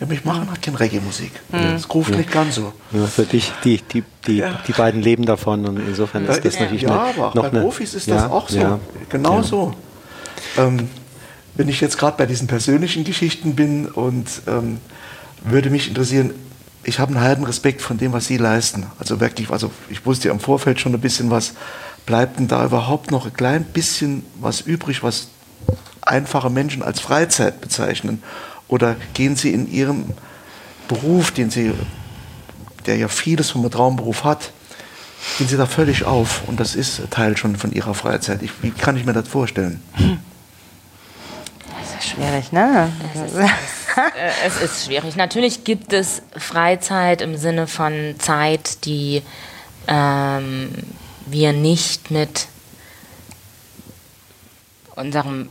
[0.00, 1.30] ja, mich machen halt keine Reggae-Musik.
[1.52, 1.58] Mhm.
[1.74, 2.16] Das ruft ja.
[2.16, 2.72] nicht ganz so.
[2.90, 4.58] Ja, für dich, die, die, die, ja.
[4.66, 7.60] die beiden leben davon und insofern ist das natürlich ja, eine, aber noch bei eine,
[7.60, 8.80] Profis ist das auch so.
[9.10, 9.76] Genau so.
[10.58, 10.88] Ähm,
[11.60, 14.78] wenn ich jetzt gerade bei diesen persönlichen Geschichten bin und ähm,
[15.44, 16.30] würde mich interessieren,
[16.84, 18.86] ich habe einen halben Respekt von dem, was Sie leisten.
[18.98, 21.52] Also wirklich, also ich wusste ja im Vorfeld schon ein bisschen was.
[22.06, 25.28] Bleibt denn da überhaupt noch ein klein bisschen was übrig, was
[26.00, 28.22] einfache Menschen als Freizeit bezeichnen?
[28.66, 30.06] Oder gehen Sie in Ihrem
[30.88, 31.74] Beruf, den Sie,
[32.86, 34.52] der ja vieles vom Traumberuf hat,
[35.36, 36.40] gehen Sie da völlig auf?
[36.48, 38.42] Und das ist Teil schon von Ihrer Freizeit.
[38.42, 39.82] Ich, wie kann ich mir das vorstellen?
[39.96, 40.20] Hm
[42.20, 42.92] schwierig, ne?
[43.14, 43.36] Es ist,
[43.96, 45.16] äh, es ist schwierig.
[45.16, 49.22] Natürlich gibt es Freizeit im Sinne von Zeit, die
[49.86, 50.70] ähm,
[51.26, 52.46] wir nicht mit
[54.96, 55.48] unserem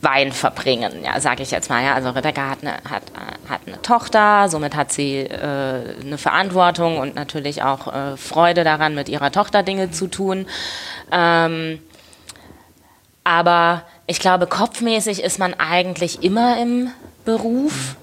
[0.00, 1.82] Wein verbringen, ja, sage ich jetzt mal.
[1.82, 1.94] Ja.
[1.94, 3.02] Also Rebecca hat eine, hat,
[3.48, 8.94] hat eine Tochter, somit hat sie äh, eine Verantwortung und natürlich auch äh, Freude daran,
[8.94, 10.46] mit ihrer Tochter Dinge zu tun.
[11.10, 11.80] Ähm,
[13.24, 16.90] aber ich glaube, kopfmäßig ist man eigentlich immer im
[17.24, 17.94] Beruf.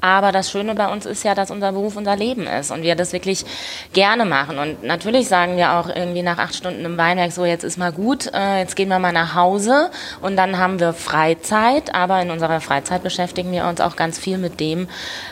[0.00, 2.96] Aber das Schöne bei uns ist ja, dass unser Beruf unser Leben ist und wir
[2.96, 3.44] das wirklich
[3.92, 4.58] gerne machen.
[4.58, 7.92] Und natürlich sagen wir auch irgendwie nach acht Stunden im Weinberg so, jetzt ist mal
[7.92, 9.90] gut, äh, jetzt gehen wir mal nach Hause
[10.20, 11.94] und dann haben wir Freizeit.
[11.94, 14.88] Aber in unserer Freizeit beschäftigen wir uns auch ganz viel mit dem,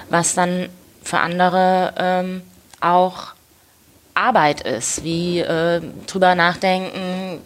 [0.08, 0.68] was dann
[1.02, 2.42] für andere ähm,
[2.80, 3.28] auch
[4.14, 7.40] Arbeit ist, wie äh, drüber nachdenken,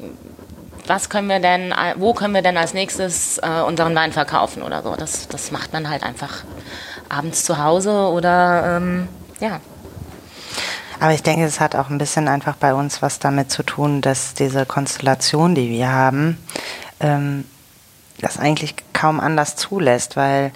[0.87, 4.83] was können wir denn, wo können wir denn als nächstes äh, unseren Wein verkaufen oder
[4.83, 4.95] so.
[4.97, 6.45] Das, das macht man halt einfach
[7.09, 9.09] abends zu Hause oder ähm,
[9.41, 9.61] ja.
[11.01, 14.01] Aber ich denke, es hat auch ein bisschen einfach bei uns was damit zu tun,
[14.01, 16.39] dass diese Konstellation, die wir haben,
[17.01, 17.45] ähm,
[18.21, 20.53] das eigentlich kaum anders zulässt, weil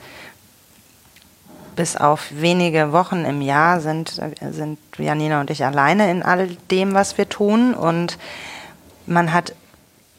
[1.77, 4.21] bis auf wenige Wochen im Jahr sind,
[4.51, 7.73] sind Janina und ich alleine in all dem, was wir tun.
[7.73, 8.19] Und
[9.07, 9.53] man hat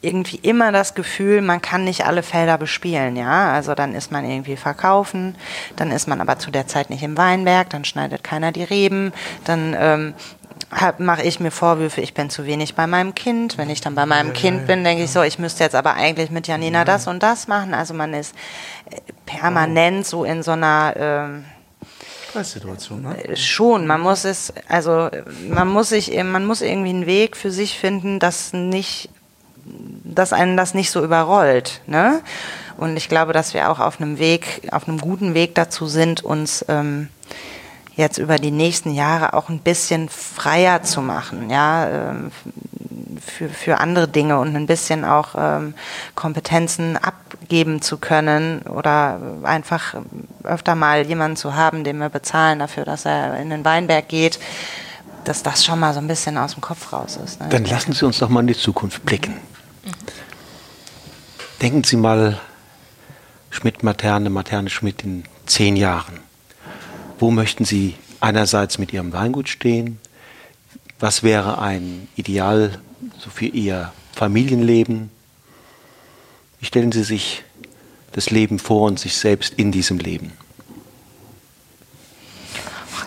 [0.02, 3.52] irgendwie immer das Gefühl, man kann nicht alle Felder bespielen, ja.
[3.52, 5.36] Also dann ist man irgendwie verkaufen,
[5.76, 9.12] dann ist man aber zu der Zeit nicht im Weinberg, dann schneidet keiner die Reben,
[9.44, 10.14] dann ähm,
[11.00, 13.58] mache ich mir Vorwürfe, ich bin zu wenig bei meinem Kind.
[13.58, 16.30] Wenn ich dann bei meinem Kind bin, denke ich so, ich müsste jetzt aber eigentlich
[16.30, 17.74] mit Janina das und das machen.
[17.74, 18.36] Also man ist
[18.90, 21.46] äh, permanent so in so einer ähm,
[22.44, 23.24] Situation, ne?
[23.24, 25.10] Äh, schon, man muss es, also
[25.50, 29.10] man muss sich, man muss irgendwie einen Weg für sich finden, das nicht
[30.04, 31.82] dass einen das nicht so überrollt.
[31.88, 32.22] Ne?
[32.78, 36.24] Und ich glaube, dass wir auch auf einem Weg, auf einem guten Weg dazu sind,
[36.24, 37.10] uns ähm,
[37.96, 42.32] jetzt über die nächsten Jahre auch ein bisschen freier zu machen, ja, ähm,
[43.26, 45.74] für, für andere Dinge und ein bisschen auch ähm,
[46.16, 49.96] Kompetenzen abgeben zu können oder einfach
[50.44, 54.40] öfter mal jemanden zu haben, den wir bezahlen dafür, dass er in den Weinberg geht,
[55.26, 57.42] dass das schon mal so ein bisschen aus dem Kopf raus ist.
[57.42, 57.50] Ne?
[57.50, 59.36] Dann lassen Sie uns doch mal in die Zukunft blicken.
[61.62, 62.40] Denken Sie mal,
[63.52, 66.20] Schmidt-Materne, Materne-Schmidt in zehn Jahren.
[67.18, 70.00] Wo möchten Sie einerseits mit Ihrem Weingut stehen?
[71.00, 72.80] Was wäre ein Ideal
[73.18, 75.10] so für Ihr Familienleben?
[76.60, 77.44] Wie stellen Sie sich
[78.12, 80.34] das Leben vor und sich selbst in diesem Leben?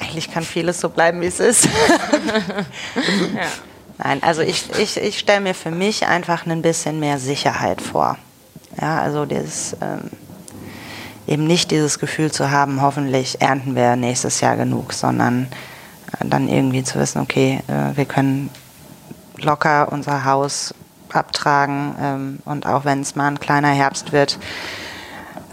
[0.01, 1.65] Eigentlich kann vieles so bleiben, wie es ist.
[3.35, 3.51] ja.
[4.03, 8.19] Nein, also ich, ich, ich stelle mir für mich einfach ein bisschen mehr Sicherheit vor.
[8.81, 10.11] Ja, also das, ähm,
[11.27, 15.49] eben nicht dieses Gefühl zu haben, hoffentlich ernten wir nächstes Jahr genug, sondern
[16.19, 18.51] äh, dann irgendwie zu wissen, okay, äh, wir können
[19.39, 20.75] locker unser Haus
[21.13, 24.39] abtragen ähm, und auch wenn es mal ein kleiner Herbst wird,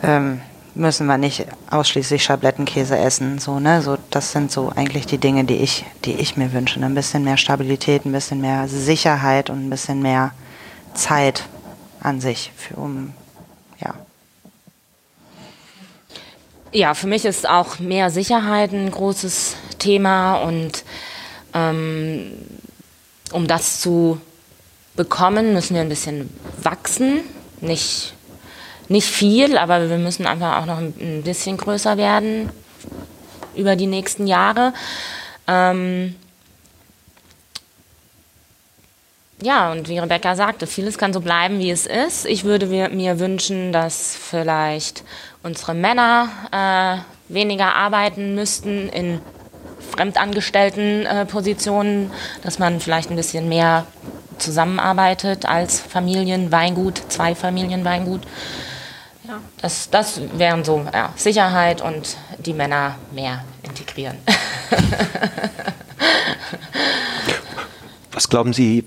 [0.01, 0.41] ähm,
[0.75, 3.39] müssen wir nicht ausschließlich Schablettenkäse essen.
[3.39, 3.81] So, ne?
[3.81, 6.79] so, das sind so eigentlich die Dinge, die ich, die ich mir wünsche.
[6.79, 10.31] Ein bisschen mehr Stabilität, ein bisschen mehr Sicherheit und ein bisschen mehr
[10.93, 11.43] Zeit
[12.01, 13.13] an sich, für, um,
[13.79, 13.93] ja.
[16.71, 20.83] Ja, für mich ist auch mehr Sicherheit ein großes Thema und
[21.53, 22.31] ähm,
[23.31, 24.21] um das zu
[24.95, 26.29] bekommen, müssen wir ein bisschen
[26.61, 27.21] wachsen,
[27.61, 28.13] nicht
[28.89, 32.49] nicht viel, aber wir müssen einfach auch noch ein bisschen größer werden
[33.55, 34.73] über die nächsten Jahre.
[35.47, 36.15] Ähm
[39.41, 42.25] ja, und wie Rebecca sagte, vieles kann so bleiben, wie es ist.
[42.25, 45.03] Ich würde mir wünschen, dass vielleicht
[45.43, 49.21] unsere Männer äh, weniger arbeiten müssten in
[49.95, 52.11] fremdangestellten äh, Positionen,
[52.43, 53.85] dass man vielleicht ein bisschen mehr
[54.39, 58.21] zusammenarbeitet als Familienweingut, zwei Familienweingut.
[59.29, 64.17] Ja, das, das wären so ja, Sicherheit und die Männer mehr integrieren.
[68.11, 68.85] Was glauben Sie,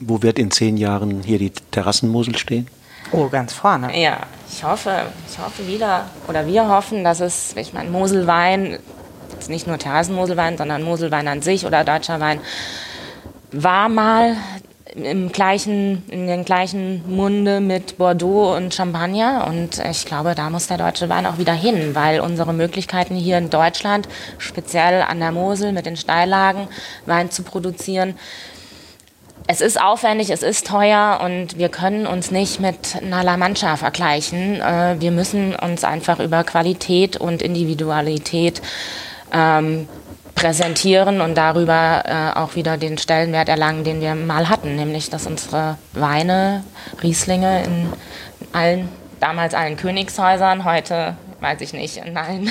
[0.00, 2.66] wo wird in zehn Jahren hier die Terrassenmosel stehen?
[3.12, 3.94] Oh, ganz vorne.
[4.00, 8.78] Ja, ich hoffe, ich hoffe wieder, oder wir hoffen, dass es, ich meine, Moselwein,
[9.32, 12.40] jetzt nicht nur Terrassenmoselwein, sondern Moselwein an sich oder deutscher Wein,
[13.52, 14.34] war mal
[15.04, 19.46] im gleichen, in den gleichen Munde mit Bordeaux und Champagner.
[19.48, 23.38] Und ich glaube, da muss der deutsche Wein auch wieder hin, weil unsere Möglichkeiten hier
[23.38, 26.68] in Deutschland, speziell an der Mosel mit den Steillagen,
[27.06, 28.14] Wein zu produzieren,
[29.50, 33.76] es ist aufwendig, es ist teuer und wir können uns nicht mit einer La Mancha
[33.76, 34.60] vergleichen.
[34.60, 38.60] Äh, wir müssen uns einfach über Qualität und Individualität
[39.32, 39.88] ähm,
[40.38, 45.26] präsentieren und darüber äh, auch wieder den Stellenwert erlangen, den wir mal hatten, nämlich dass
[45.26, 46.64] unsere Weine,
[47.02, 47.92] Rieslinge in
[48.52, 48.88] allen
[49.20, 52.50] damals allen Königshäusern, heute weiß ich nicht, in allen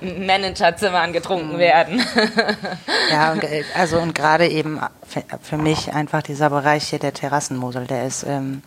[0.26, 2.02] Managerzimmern getrunken werden.
[3.10, 4.80] ja, und, äh, also und gerade eben
[5.42, 8.62] für mich einfach dieser Bereich hier der Terrassenmosel, der ist ähm,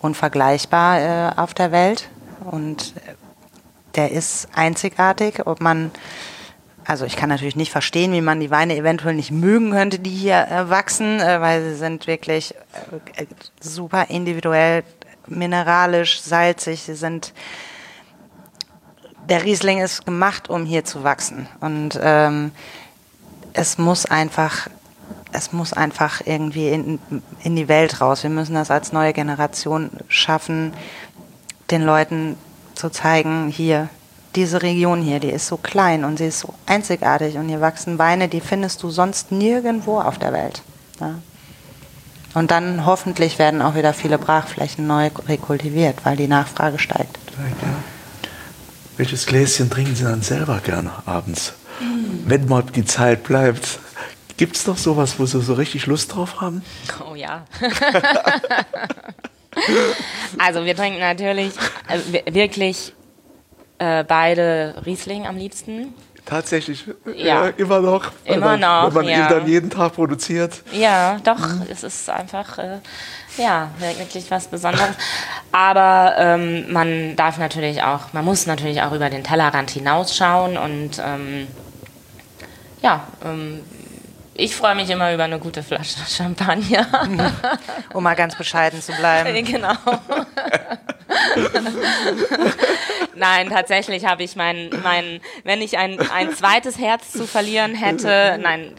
[0.00, 2.08] unvergleichbar äh, auf der Welt
[2.44, 3.14] und äh,
[3.94, 5.92] der ist einzigartig, ob man
[6.84, 10.10] also ich kann natürlich nicht verstehen, wie man die Weine eventuell nicht mögen könnte, die
[10.10, 12.54] hier äh, wachsen, äh, weil sie sind wirklich
[13.16, 13.26] äh,
[13.60, 14.82] super individuell,
[15.26, 16.82] mineralisch, salzig.
[16.82, 17.32] Sie sind
[19.28, 22.50] der Riesling ist gemacht, um hier zu wachsen und ähm,
[23.52, 24.68] es muss einfach
[25.32, 26.98] es muss einfach irgendwie in,
[27.42, 28.22] in die Welt raus.
[28.22, 30.74] Wir müssen das als neue Generation schaffen,
[31.70, 32.36] den Leuten
[32.74, 33.88] zu zeigen, hier,
[34.34, 37.98] diese Region hier, die ist so klein und sie ist so einzigartig und hier wachsen
[37.98, 40.62] Weine, die findest du sonst nirgendwo auf der Welt.
[41.00, 41.16] Ja.
[42.34, 47.18] Und dann hoffentlich werden auch wieder viele Brachflächen neu rekultiviert, weil die Nachfrage steigt.
[47.38, 47.74] Ja.
[48.96, 51.52] Welches Gläschen trinken Sie dann selber gerne abends?
[51.80, 52.22] Mhm.
[52.26, 53.78] Wenn mal die Zeit bleibt.
[54.38, 56.62] Gibt es doch sowas, wo Sie so richtig Lust drauf haben?
[57.08, 57.44] Oh ja.
[60.38, 61.52] also wir trinken natürlich
[61.88, 62.94] äh, wirklich
[63.82, 65.94] äh, beide Riesling am liebsten.
[66.24, 66.84] Tatsächlich,
[67.16, 68.12] ja, ja immer noch.
[68.24, 68.94] Immer noch.
[68.94, 69.24] Wenn man ja.
[69.24, 70.62] ihn dann jeden Tag produziert.
[70.70, 71.64] Ja, doch, mhm.
[71.68, 72.78] es ist einfach, äh,
[73.38, 74.94] ja, wirklich was Besonderes.
[75.50, 81.02] Aber ähm, man darf natürlich auch, man muss natürlich auch über den Tellerrand hinausschauen und
[81.04, 81.48] ähm,
[82.82, 83.62] ja, ähm,
[84.34, 86.86] ich freue mich immer über eine gute Flasche Champagner.
[87.92, 89.44] um mal ganz bescheiden zu bleiben.
[89.52, 89.72] Genau.
[93.14, 98.38] Nein, tatsächlich habe ich mein, mein wenn ich ein, ein zweites Herz zu verlieren hätte,
[98.40, 98.74] nein,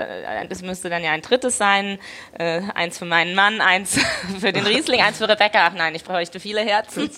[0.49, 1.99] das müsste dann ja ein drittes sein,
[2.37, 3.99] äh, eins für meinen Mann, eins
[4.39, 5.67] für den Riesling, eins für Rebecca.
[5.67, 7.09] Ach nein, ich bräuchte viele Herzen.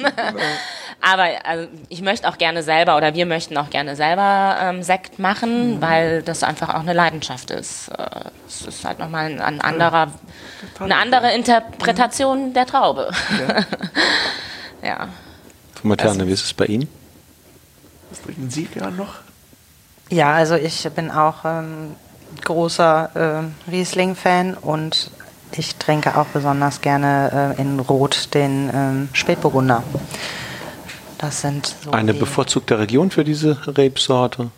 [1.02, 5.20] Aber also, ich möchte auch gerne selber oder wir möchten auch gerne selber ähm, Sekt
[5.20, 5.82] machen, mhm.
[5.82, 7.90] weil das einfach auch eine Leidenschaft ist.
[7.90, 10.12] Äh, es ist halt nochmal ein, ein anderer,
[10.80, 13.12] eine andere Interpretation der Traube.
[14.82, 14.88] Ja.
[14.88, 15.08] ja.
[15.86, 16.88] Materne, also, wie ist es bei Ihnen?
[18.10, 19.16] Was trinken Sie gern noch?
[20.10, 21.96] Ja, also ich bin auch ähm,
[22.44, 25.12] großer äh, Riesling-Fan und
[25.52, 29.84] ich trinke auch besonders gerne äh, in Rot den ähm, Spätburgunder.
[31.18, 34.52] Das sind so Eine bevorzugte Region für diese Rebsorte?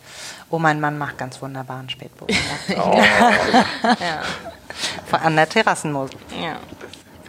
[0.50, 2.42] Oh, mein Mann macht ganz wunderbaren Spätburgunder.
[2.76, 3.00] oh.
[3.82, 4.22] ja.
[5.12, 6.18] An der Terrassenmosel.
[6.42, 6.56] Ja.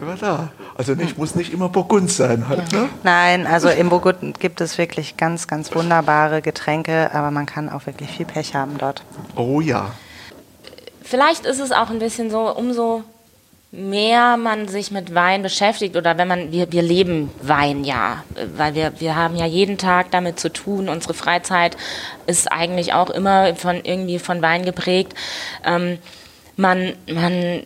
[0.01, 0.49] Ja, da.
[0.75, 2.89] Also nicht, muss nicht immer Burgund sein halt, ne?
[3.03, 7.85] Nein, also im Burgund gibt es wirklich ganz, ganz wunderbare Getränke, aber man kann auch
[7.85, 9.03] wirklich viel Pech haben dort.
[9.35, 9.91] Oh ja.
[11.03, 13.03] Vielleicht ist es auch ein bisschen so, umso
[13.71, 18.23] mehr man sich mit Wein beschäftigt oder wenn man, wir, wir leben Wein ja,
[18.55, 21.77] weil wir, wir haben ja jeden Tag damit zu tun, unsere Freizeit
[22.25, 25.13] ist eigentlich auch immer von irgendwie von Wein geprägt.
[25.63, 25.99] Ähm,
[26.55, 27.63] man, man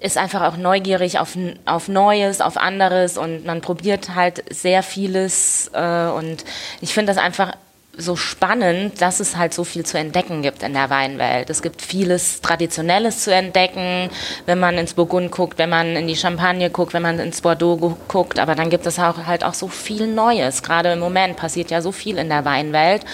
[0.00, 1.36] ist einfach auch neugierig auf,
[1.66, 6.44] auf Neues, auf anderes und man probiert halt sehr vieles äh, und
[6.80, 7.54] ich finde das einfach
[7.96, 11.50] so spannend, dass es halt so viel zu entdecken gibt in der Weinwelt.
[11.50, 14.10] Es gibt vieles Traditionelles zu entdecken,
[14.46, 17.96] wenn man ins Burgund guckt, wenn man in die Champagne guckt, wenn man ins Bordeaux
[18.08, 18.38] guckt.
[18.38, 20.62] Aber dann gibt es auch halt auch so viel Neues.
[20.62, 23.04] Gerade im Moment passiert ja so viel in der Weinwelt.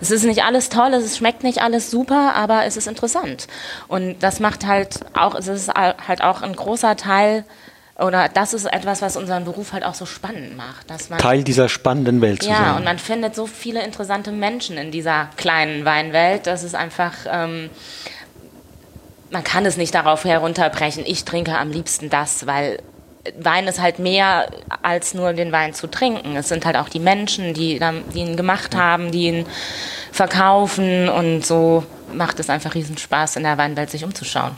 [0.00, 3.48] Es ist nicht alles toll, es schmeckt nicht alles super, aber es ist interessant.
[3.88, 7.44] Und das macht halt auch, es ist halt auch ein großer Teil
[7.98, 10.90] oder das ist etwas, was unseren Beruf halt auch so spannend macht.
[10.90, 12.64] Dass man, Teil dieser spannenden Welt zu ja, sein.
[12.66, 16.46] Ja, und man findet so viele interessante Menschen in dieser kleinen Weinwelt.
[16.46, 17.70] Das ist einfach, ähm,
[19.30, 22.78] man kann es nicht darauf herunterbrechen, ich trinke am liebsten das, weil
[23.38, 24.50] Wein ist halt mehr
[24.82, 26.36] als nur den Wein zu trinken.
[26.36, 27.80] Es sind halt auch die Menschen, die,
[28.14, 29.46] die ihn gemacht haben, die ihn
[30.12, 34.52] verkaufen und so macht es einfach riesen Spaß in der Weinwelt sich umzuschauen.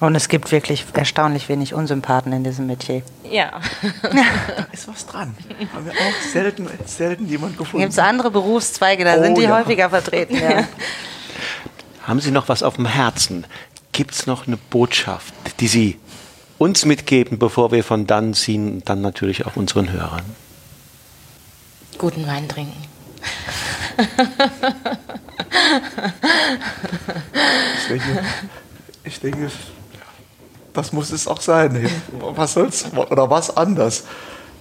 [0.00, 3.02] Und es gibt wirklich erstaunlich wenig Unsympathen in diesem Metier.
[3.30, 3.60] Ja.
[4.02, 5.36] da ist was dran.
[5.74, 7.82] Haben wir auch selten, selten jemand gefunden.
[7.82, 9.58] Gibt es andere Berufszweige, da oh, sind die ja.
[9.58, 10.36] häufiger vertreten.
[10.36, 10.66] Ja.
[12.06, 13.46] Haben Sie noch was auf dem Herzen?
[13.92, 15.98] Gibt es noch eine Botschaft, die Sie
[16.56, 20.24] uns mitgeben, bevor wir von dann ziehen und dann natürlich auch unseren Hörern?
[21.98, 22.82] Guten Wein trinken.
[27.78, 28.24] ich denke,
[29.04, 29.50] ich denke
[30.72, 31.88] das muss es auch sein.
[32.20, 34.04] Was soll's oder was anders?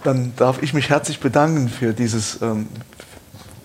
[0.03, 2.68] Dann darf ich mich herzlich bedanken für dieses ähm,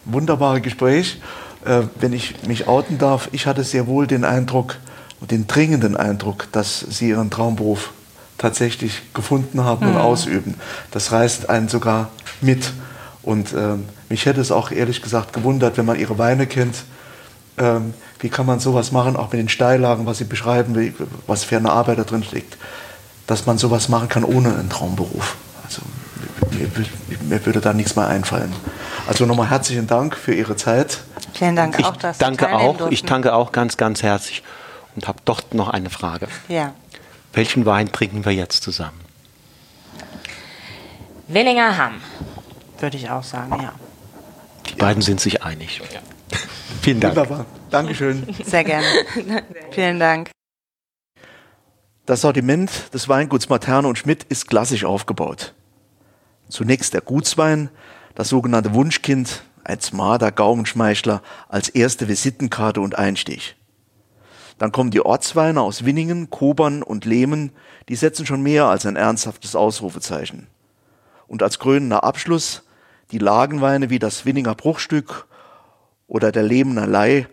[0.05, 1.21] wunderbare Gespräch.
[1.65, 4.77] Äh, wenn ich mich outen darf, ich hatte sehr wohl den Eindruck,
[5.21, 7.93] den dringenden Eindruck, dass Sie Ihren Traumberuf
[8.37, 9.95] tatsächlich gefunden haben mhm.
[9.95, 10.55] und ausüben.
[10.91, 12.73] Das reißt einen sogar mit.
[13.23, 16.85] Und ähm, mich hätte es auch ehrlich gesagt gewundert, wenn man ihre Weine kennt.
[17.57, 20.95] Ähm, wie kann man sowas machen, auch mit den Steillagen, was sie beschreiben, wie,
[21.27, 22.57] was für eine Arbeit da drin steckt,
[23.27, 25.37] dass man sowas machen kann ohne einen Traumberuf.
[25.65, 25.83] Also
[26.51, 26.69] mir,
[27.29, 28.53] mir würde da nichts mehr einfallen.
[29.07, 31.01] Also nochmal herzlichen Dank für Ihre Zeit.
[31.35, 32.77] Vielen Dank ich auch, dass danke auch.
[32.77, 32.95] Durften.
[32.95, 34.43] Ich danke auch ganz, ganz herzlich
[34.95, 36.29] und habe doch noch eine Frage.
[36.49, 36.73] Ja.
[37.33, 39.01] Welchen Wein trinken wir jetzt zusammen?
[41.29, 42.01] Willinger Hamm.
[42.79, 43.73] Würde ich auch sagen, ja.
[44.71, 45.81] Die beiden sind sich einig.
[45.93, 46.34] Ja.
[46.85, 47.17] Vielen Dank.
[47.17, 47.47] Wunderbar.
[47.71, 48.27] Dankeschön.
[48.45, 48.87] Sehr gerne.
[49.71, 50.31] Vielen Dank.
[52.05, 55.55] Das Sortiment des Weinguts Materne und Schmidt ist klassisch aufgebaut.
[56.51, 57.71] Zunächst der Gutswein,
[58.15, 63.57] das sogenannte Wunschkind, ein smarter Gaumenschmeichler als erste Visitenkarte und Einstich.
[64.59, 67.53] Dann kommen die Ortsweine aus Winningen, Kobern und Lehmen,
[67.89, 70.49] die setzen schon mehr als ein ernsthaftes Ausrufezeichen.
[71.29, 72.63] Und als krönender Abschluss
[73.11, 75.27] die Lagenweine wie das Winninger Bruchstück
[76.07, 77.27] oder der Lehmener Leih,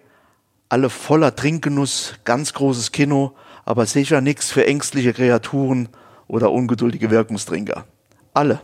[0.69, 3.33] alle voller Trinkgenuss, ganz großes Kino,
[3.65, 5.89] aber sicher nichts für ängstliche Kreaturen
[6.27, 7.85] oder ungeduldige Wirkungstrinker.
[8.33, 8.61] Alle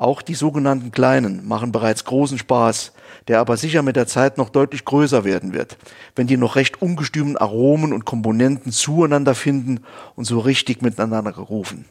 [0.00, 2.92] auch die sogenannten Kleinen machen bereits großen Spaß,
[3.28, 5.76] der aber sicher mit der Zeit noch deutlich größer werden wird,
[6.16, 9.80] wenn die noch recht ungestümen Aromen und Komponenten zueinander finden
[10.16, 11.84] und so richtig miteinander gerufen.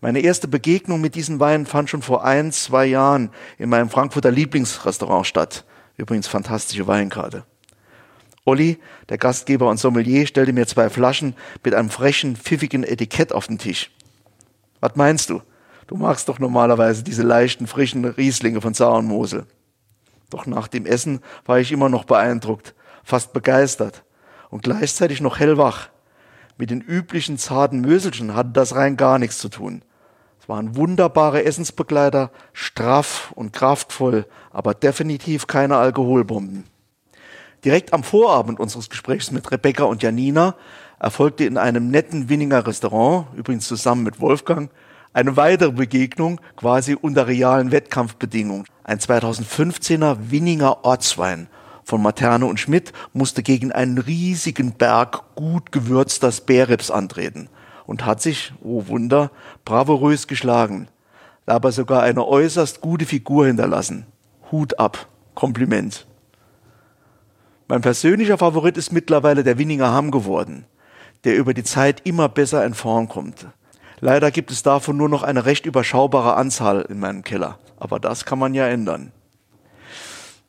[0.00, 4.30] Meine erste Begegnung mit diesen Weinen fand schon vor ein, zwei Jahren in meinem Frankfurter
[4.30, 5.66] Lieblingsrestaurant statt.
[5.96, 7.44] Übrigens fantastische Weinkarte.
[8.44, 8.78] Olli,
[9.08, 13.58] der Gastgeber und Sommelier, stellte mir zwei Flaschen mit einem frechen, pfiffigen Etikett auf den
[13.58, 13.90] Tisch.
[14.80, 15.40] Was meinst du?
[15.86, 19.46] Du magst doch normalerweise diese leichten, frischen Rieslinge von Saar und Mosel.
[20.30, 24.04] Doch nach dem Essen war ich immer noch beeindruckt, fast begeistert
[24.50, 25.88] und gleichzeitig noch hellwach.
[26.56, 29.82] Mit den üblichen zarten Möselchen hatte das rein gar nichts zu tun.
[30.44, 36.64] Es waren wunderbare Essensbegleiter, straff und kraftvoll, aber definitiv keine Alkoholbomben.
[37.64, 40.54] Direkt am Vorabend unseres Gesprächs mit Rebecca und Janina
[41.00, 44.70] erfolgte in einem netten Winninger Restaurant, übrigens zusammen mit Wolfgang,
[45.14, 48.66] eine weitere Begegnung quasi unter realen Wettkampfbedingungen.
[48.82, 51.48] Ein 2015er Winninger Ortswein
[51.84, 57.48] von Materne und Schmidt musste gegen einen riesigen Berg gut gewürzter Sperrips antreten
[57.86, 59.30] und hat sich, oh Wunder,
[59.64, 60.88] bravourös geschlagen.
[61.46, 64.06] Dabei sogar eine äußerst gute Figur hinterlassen.
[64.50, 65.08] Hut ab.
[65.34, 66.06] Kompliment.
[67.66, 70.64] Mein persönlicher Favorit ist mittlerweile der Winninger Hamm geworden,
[71.24, 73.48] der über die Zeit immer besser in Form kommt.
[74.00, 77.58] Leider gibt es davon nur noch eine recht überschaubare Anzahl in meinem Keller.
[77.78, 79.12] Aber das kann man ja ändern.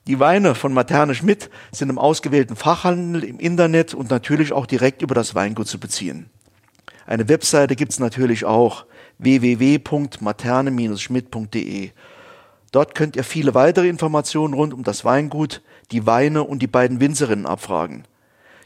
[0.07, 5.01] Die Weine von Materne Schmidt sind im ausgewählten Fachhandel, im Internet und natürlich auch direkt
[5.01, 6.29] über das Weingut zu beziehen.
[7.05, 8.85] Eine Webseite gibt es natürlich auch
[9.19, 11.91] www.materne-schmidt.de.
[12.71, 16.99] Dort könnt ihr viele weitere Informationen rund um das Weingut, die Weine und die beiden
[16.99, 18.03] Winzerinnen abfragen.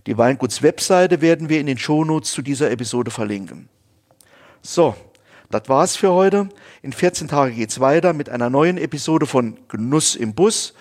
[0.08, 3.70] Die Weinguts-Webseite werden wir in den Shownotes zu dieser Episode verlinken.
[4.62, 4.96] So,
[5.52, 6.50] das war's für heute.
[6.82, 10.74] In 14 Tagen geht's weiter mit einer neuen Episode von Genuss im Bus.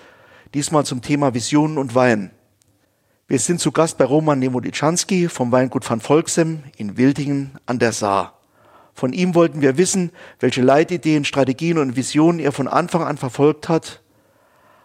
[0.54, 2.30] Diesmal zum Thema Visionen und Wein.
[3.31, 7.93] Wir sind zu Gast bei Roman Nemoditschanski vom Weingut van Volksem in Wildingen an der
[7.93, 8.39] Saar.
[8.95, 13.68] Von ihm wollten wir wissen, welche Leitideen, Strategien und Visionen er von Anfang an verfolgt
[13.68, 14.01] hat,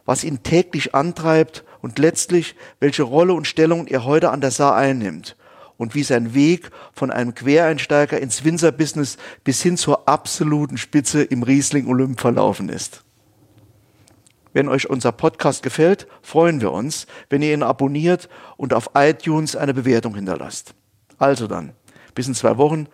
[0.03, 4.75] was ihn täglich antreibt und letztlich, welche Rolle und Stellung er heute an der Saar
[4.75, 5.37] einnimmt
[5.77, 9.15] und wie sein Weg von einem Quereinsteiger ins Winzerbusiness
[9.45, 13.05] bis hin zur absoluten Spitze im Riesling Olymp verlaufen ist.
[14.53, 19.55] Wenn euch unser Podcast gefällt, freuen wir uns, wenn ihr ihn abonniert und auf iTunes
[19.55, 20.75] eine Bewertung hinterlasst.
[21.17, 21.73] Also dann,
[22.13, 22.87] bis in zwei Wochen,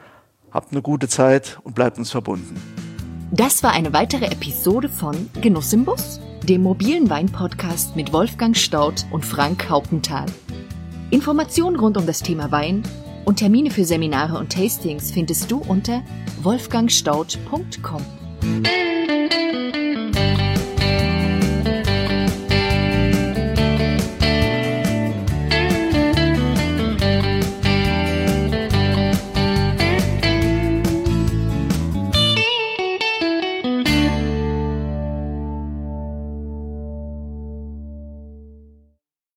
[0.52, 2.56] habt eine gute Zeit und bleibt uns verbunden.
[3.32, 9.06] Das war eine weitere Episode von Genuss im Bus, dem mobilen Wein-Podcast mit Wolfgang Staudt
[9.12, 10.26] und Frank Hauptenthal.
[11.12, 12.84] Informationen rund um das Thema Wein
[13.26, 16.02] und Termine für Seminare und Tastings findest du unter
[16.42, 18.06] wolfgangstaud.com.